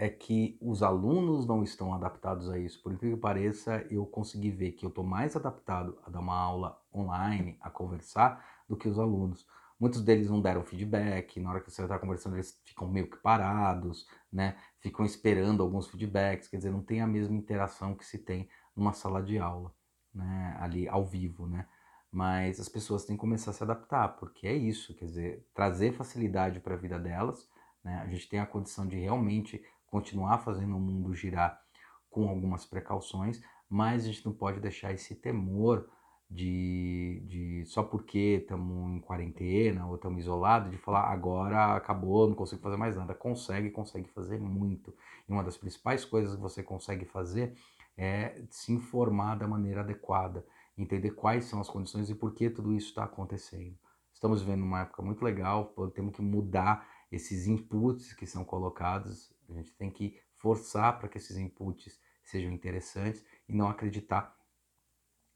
é 0.00 0.08
que 0.08 0.56
os 0.62 0.82
alunos 0.82 1.46
não 1.46 1.62
estão 1.62 1.92
adaptados 1.92 2.48
a 2.48 2.58
isso. 2.58 2.82
Por 2.82 2.90
incrível 2.90 3.18
que 3.18 3.22
pareça, 3.22 3.86
eu 3.90 4.06
consegui 4.06 4.50
ver 4.50 4.72
que 4.72 4.86
eu 4.86 4.88
estou 4.88 5.04
mais 5.04 5.36
adaptado 5.36 5.98
a 6.06 6.08
dar 6.08 6.20
uma 6.20 6.34
aula 6.34 6.82
online, 6.90 7.58
a 7.60 7.68
conversar, 7.68 8.42
do 8.66 8.78
que 8.78 8.88
os 8.88 8.98
alunos. 8.98 9.46
Muitos 9.78 10.00
deles 10.00 10.30
não 10.30 10.40
deram 10.40 10.64
feedback, 10.64 11.38
na 11.38 11.50
hora 11.50 11.60
que 11.60 11.70
você 11.70 11.82
está 11.82 11.98
conversando 11.98 12.36
eles 12.36 12.58
ficam 12.64 12.88
meio 12.88 13.10
que 13.10 13.18
parados, 13.18 14.06
né? 14.32 14.56
Ficam 14.78 15.04
esperando 15.04 15.62
alguns 15.62 15.86
feedbacks, 15.86 16.48
quer 16.48 16.56
dizer, 16.56 16.70
não 16.70 16.82
tem 16.82 17.02
a 17.02 17.06
mesma 17.06 17.36
interação 17.36 17.94
que 17.94 18.06
se 18.06 18.16
tem 18.16 18.48
numa 18.74 18.94
sala 18.94 19.22
de 19.22 19.38
aula, 19.38 19.70
né? 20.14 20.56
Ali 20.60 20.88
ao 20.88 21.04
vivo, 21.04 21.46
né? 21.46 21.66
Mas 22.10 22.58
as 22.58 22.70
pessoas 22.70 23.04
têm 23.04 23.16
que 23.16 23.20
começar 23.20 23.50
a 23.50 23.54
se 23.54 23.62
adaptar, 23.62 24.16
porque 24.16 24.46
é 24.46 24.54
isso, 24.54 24.94
quer 24.94 25.04
dizer, 25.04 25.46
trazer 25.52 25.92
facilidade 25.92 26.58
para 26.58 26.72
a 26.72 26.78
vida 26.78 26.98
delas, 26.98 27.46
né? 27.84 28.00
A 28.02 28.06
gente 28.06 28.26
tem 28.30 28.40
a 28.40 28.46
condição 28.46 28.86
de 28.88 28.96
realmente 28.98 29.62
continuar 29.90 30.38
fazendo 30.38 30.76
o 30.76 30.80
mundo 30.80 31.14
girar 31.14 31.60
com 32.08 32.28
algumas 32.28 32.64
precauções, 32.64 33.42
mas 33.68 34.04
a 34.04 34.06
gente 34.06 34.24
não 34.24 34.32
pode 34.32 34.60
deixar 34.60 34.92
esse 34.92 35.14
temor 35.14 35.88
de, 36.30 37.22
de 37.26 37.64
só 37.66 37.82
porque 37.82 38.38
estamos 38.40 38.92
em 38.92 39.00
quarentena 39.00 39.86
ou 39.86 39.96
estamos 39.96 40.20
isolados, 40.20 40.70
de 40.70 40.78
falar 40.78 41.10
agora 41.10 41.74
acabou, 41.74 42.28
não 42.28 42.36
consigo 42.36 42.62
fazer 42.62 42.76
mais 42.76 42.96
nada. 42.96 43.14
Consegue, 43.14 43.70
consegue 43.70 44.08
fazer 44.10 44.38
muito. 44.38 44.94
E 45.28 45.32
uma 45.32 45.42
das 45.42 45.56
principais 45.56 46.04
coisas 46.04 46.36
que 46.36 46.40
você 46.40 46.62
consegue 46.62 47.04
fazer 47.04 47.56
é 47.96 48.44
se 48.48 48.72
informar 48.72 49.36
da 49.36 49.48
maneira 49.48 49.80
adequada, 49.80 50.46
entender 50.78 51.10
quais 51.10 51.44
são 51.44 51.60
as 51.60 51.68
condições 51.68 52.08
e 52.08 52.14
por 52.14 52.32
que 52.32 52.48
tudo 52.48 52.72
isso 52.72 52.88
está 52.88 53.04
acontecendo. 53.04 53.76
Estamos 54.14 54.42
vivendo 54.42 54.62
uma 54.62 54.82
época 54.82 55.02
muito 55.02 55.24
legal, 55.24 55.74
temos 55.94 56.14
que 56.14 56.22
mudar 56.22 56.86
esses 57.10 57.46
inputs 57.46 58.12
que 58.12 58.26
são 58.26 58.44
colocados 58.44 59.32
a 59.50 59.54
gente 59.54 59.72
tem 59.74 59.90
que 59.90 60.18
forçar 60.36 60.98
para 60.98 61.08
que 61.08 61.18
esses 61.18 61.36
inputs 61.36 61.98
sejam 62.22 62.50
interessantes 62.52 63.24
e 63.48 63.54
não 63.54 63.68
acreditar 63.68 64.36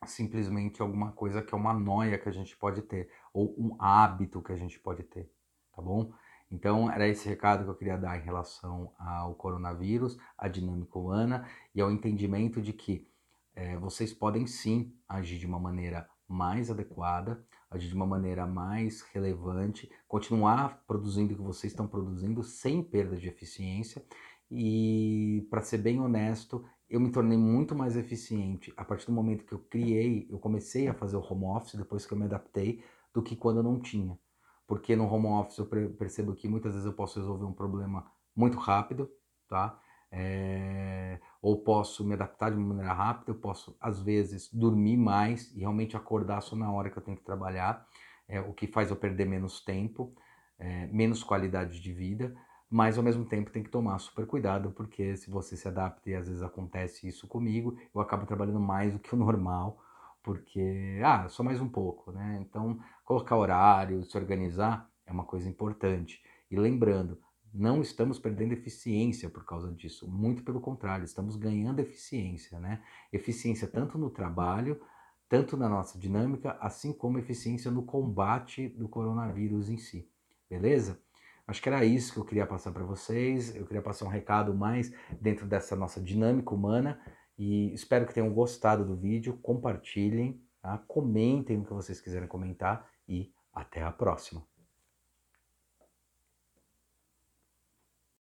simplesmente 0.06 0.82
alguma 0.82 1.12
coisa 1.12 1.42
que 1.42 1.54
é 1.54 1.56
uma 1.56 1.72
noia 1.72 2.18
que 2.18 2.28
a 2.28 2.32
gente 2.32 2.56
pode 2.56 2.82
ter 2.82 3.10
ou 3.32 3.54
um 3.58 3.76
hábito 3.80 4.42
que 4.42 4.52
a 4.52 4.56
gente 4.56 4.78
pode 4.78 5.02
ter, 5.04 5.30
tá 5.74 5.80
bom? 5.80 6.12
Então 6.50 6.90
era 6.90 7.08
esse 7.08 7.28
recado 7.28 7.64
que 7.64 7.70
eu 7.70 7.74
queria 7.74 7.96
dar 7.96 8.18
em 8.18 8.22
relação 8.22 8.92
ao 8.98 9.34
coronavírus, 9.34 10.16
à 10.36 10.46
dinâmica 10.46 10.98
humana 10.98 11.48
e 11.74 11.80
ao 11.80 11.90
entendimento 11.90 12.60
de 12.60 12.72
que 12.72 13.08
é, 13.54 13.76
vocês 13.78 14.12
podem 14.12 14.46
sim 14.46 14.94
agir 15.08 15.38
de 15.38 15.46
uma 15.46 15.58
maneira 15.58 16.08
mais 16.28 16.70
adequada, 16.70 17.44
agir 17.76 17.88
de 17.88 17.94
uma 17.94 18.06
maneira 18.06 18.46
mais 18.46 19.02
relevante, 19.02 19.90
continuar 20.08 20.82
produzindo 20.86 21.34
o 21.34 21.36
que 21.36 21.42
vocês 21.42 21.72
estão 21.72 21.86
produzindo 21.86 22.42
sem 22.42 22.82
perda 22.82 23.16
de 23.16 23.28
eficiência 23.28 24.04
e, 24.50 25.46
para 25.50 25.60
ser 25.62 25.78
bem 25.78 26.00
honesto, 26.00 26.64
eu 26.88 27.00
me 27.00 27.10
tornei 27.10 27.36
muito 27.36 27.74
mais 27.74 27.96
eficiente 27.96 28.72
a 28.76 28.84
partir 28.84 29.06
do 29.06 29.12
momento 29.12 29.44
que 29.44 29.52
eu 29.52 29.58
criei, 29.58 30.28
eu 30.30 30.38
comecei 30.38 30.86
a 30.86 30.94
fazer 30.94 31.16
o 31.16 31.20
home 31.20 31.44
office 31.44 31.74
depois 31.74 32.06
que 32.06 32.12
eu 32.12 32.18
me 32.18 32.24
adaptei, 32.24 32.82
do 33.12 33.22
que 33.22 33.36
quando 33.36 33.58
eu 33.58 33.62
não 33.62 33.80
tinha. 33.80 34.18
Porque 34.66 34.96
no 34.96 35.06
home 35.06 35.26
office 35.26 35.58
eu 35.58 35.66
percebo 35.66 36.34
que 36.34 36.48
muitas 36.48 36.72
vezes 36.72 36.86
eu 36.86 36.92
posso 36.92 37.18
resolver 37.18 37.44
um 37.44 37.52
problema 37.52 38.10
muito 38.34 38.58
rápido, 38.58 39.10
tá? 39.48 39.80
É... 40.16 41.18
ou 41.42 41.58
posso 41.64 42.04
me 42.04 42.14
adaptar 42.14 42.50
de 42.50 42.56
uma 42.56 42.68
maneira 42.68 42.92
rápida, 42.92 43.32
eu 43.32 43.34
posso 43.34 43.76
às 43.80 44.00
vezes 44.00 44.48
dormir 44.52 44.96
mais 44.96 45.52
e 45.56 45.60
realmente 45.60 45.96
acordar 45.96 46.40
só 46.40 46.54
na 46.54 46.70
hora 46.70 46.88
que 46.88 46.96
eu 46.96 47.02
tenho 47.02 47.16
que 47.16 47.24
trabalhar, 47.24 47.84
é, 48.28 48.40
o 48.40 48.52
que 48.52 48.68
faz 48.68 48.90
eu 48.90 48.96
perder 48.96 49.26
menos 49.26 49.60
tempo, 49.60 50.14
é, 50.58 50.86
menos 50.86 51.24
qualidade 51.24 51.80
de 51.80 51.92
vida, 51.92 52.34
mas 52.70 52.96
ao 52.96 53.04
mesmo 53.04 53.24
tempo 53.24 53.50
tem 53.50 53.62
que 53.62 53.70
tomar 53.70 53.98
super 53.98 54.26
cuidado, 54.26 54.70
porque 54.70 55.16
se 55.16 55.30
você 55.30 55.56
se 55.56 55.68
adapta 55.68 56.10
e 56.10 56.14
às 56.14 56.28
vezes 56.28 56.42
acontece 56.42 57.06
isso 57.08 57.26
comigo, 57.26 57.76
eu 57.94 58.00
acabo 58.00 58.26
trabalhando 58.26 58.60
mais 58.60 58.92
do 58.92 58.98
que 58.98 59.14
o 59.14 59.18
normal, 59.18 59.80
porque, 60.22 61.00
ah, 61.04 61.28
só 61.28 61.42
mais 61.42 61.60
um 61.60 61.68
pouco, 61.68 62.10
né? 62.10 62.38
Então, 62.40 62.78
colocar 63.04 63.36
horário, 63.36 64.02
se 64.04 64.16
organizar 64.16 64.88
é 65.06 65.12
uma 65.12 65.24
coisa 65.24 65.48
importante. 65.48 66.22
E 66.50 66.56
lembrando, 66.56 67.18
não 67.54 67.80
estamos 67.80 68.18
perdendo 68.18 68.52
eficiência 68.52 69.30
por 69.30 69.44
causa 69.44 69.70
disso, 69.70 70.10
muito 70.10 70.42
pelo 70.42 70.60
contrário, 70.60 71.04
estamos 71.04 71.36
ganhando 71.36 71.78
eficiência, 71.78 72.58
né? 72.58 72.82
Eficiência 73.12 73.68
tanto 73.68 73.96
no 73.96 74.10
trabalho, 74.10 74.80
tanto 75.28 75.56
na 75.56 75.68
nossa 75.68 75.98
dinâmica, 75.98 76.58
assim 76.60 76.92
como 76.92 77.18
eficiência 77.18 77.70
no 77.70 77.84
combate 77.84 78.68
do 78.68 78.88
coronavírus 78.88 79.68
em 79.70 79.78
si, 79.78 80.08
beleza? 80.50 81.00
Acho 81.46 81.62
que 81.62 81.68
era 81.68 81.84
isso 81.84 82.12
que 82.12 82.18
eu 82.18 82.24
queria 82.24 82.46
passar 82.46 82.72
para 82.72 82.84
vocês. 82.84 83.54
Eu 83.54 83.66
queria 83.66 83.82
passar 83.82 84.06
um 84.06 84.08
recado 84.08 84.54
mais 84.54 84.92
dentro 85.20 85.46
dessa 85.46 85.76
nossa 85.76 86.00
dinâmica 86.00 86.54
humana 86.54 86.98
e 87.38 87.72
espero 87.74 88.06
que 88.06 88.14
tenham 88.14 88.32
gostado 88.32 88.84
do 88.84 88.96
vídeo. 88.96 89.38
Compartilhem, 89.42 90.40
tá? 90.62 90.78
comentem 90.88 91.58
o 91.58 91.64
que 91.64 91.72
vocês 91.72 92.00
quiserem 92.00 92.26
comentar 92.26 92.88
e 93.06 93.30
até 93.52 93.82
a 93.82 93.92
próxima. 93.92 94.53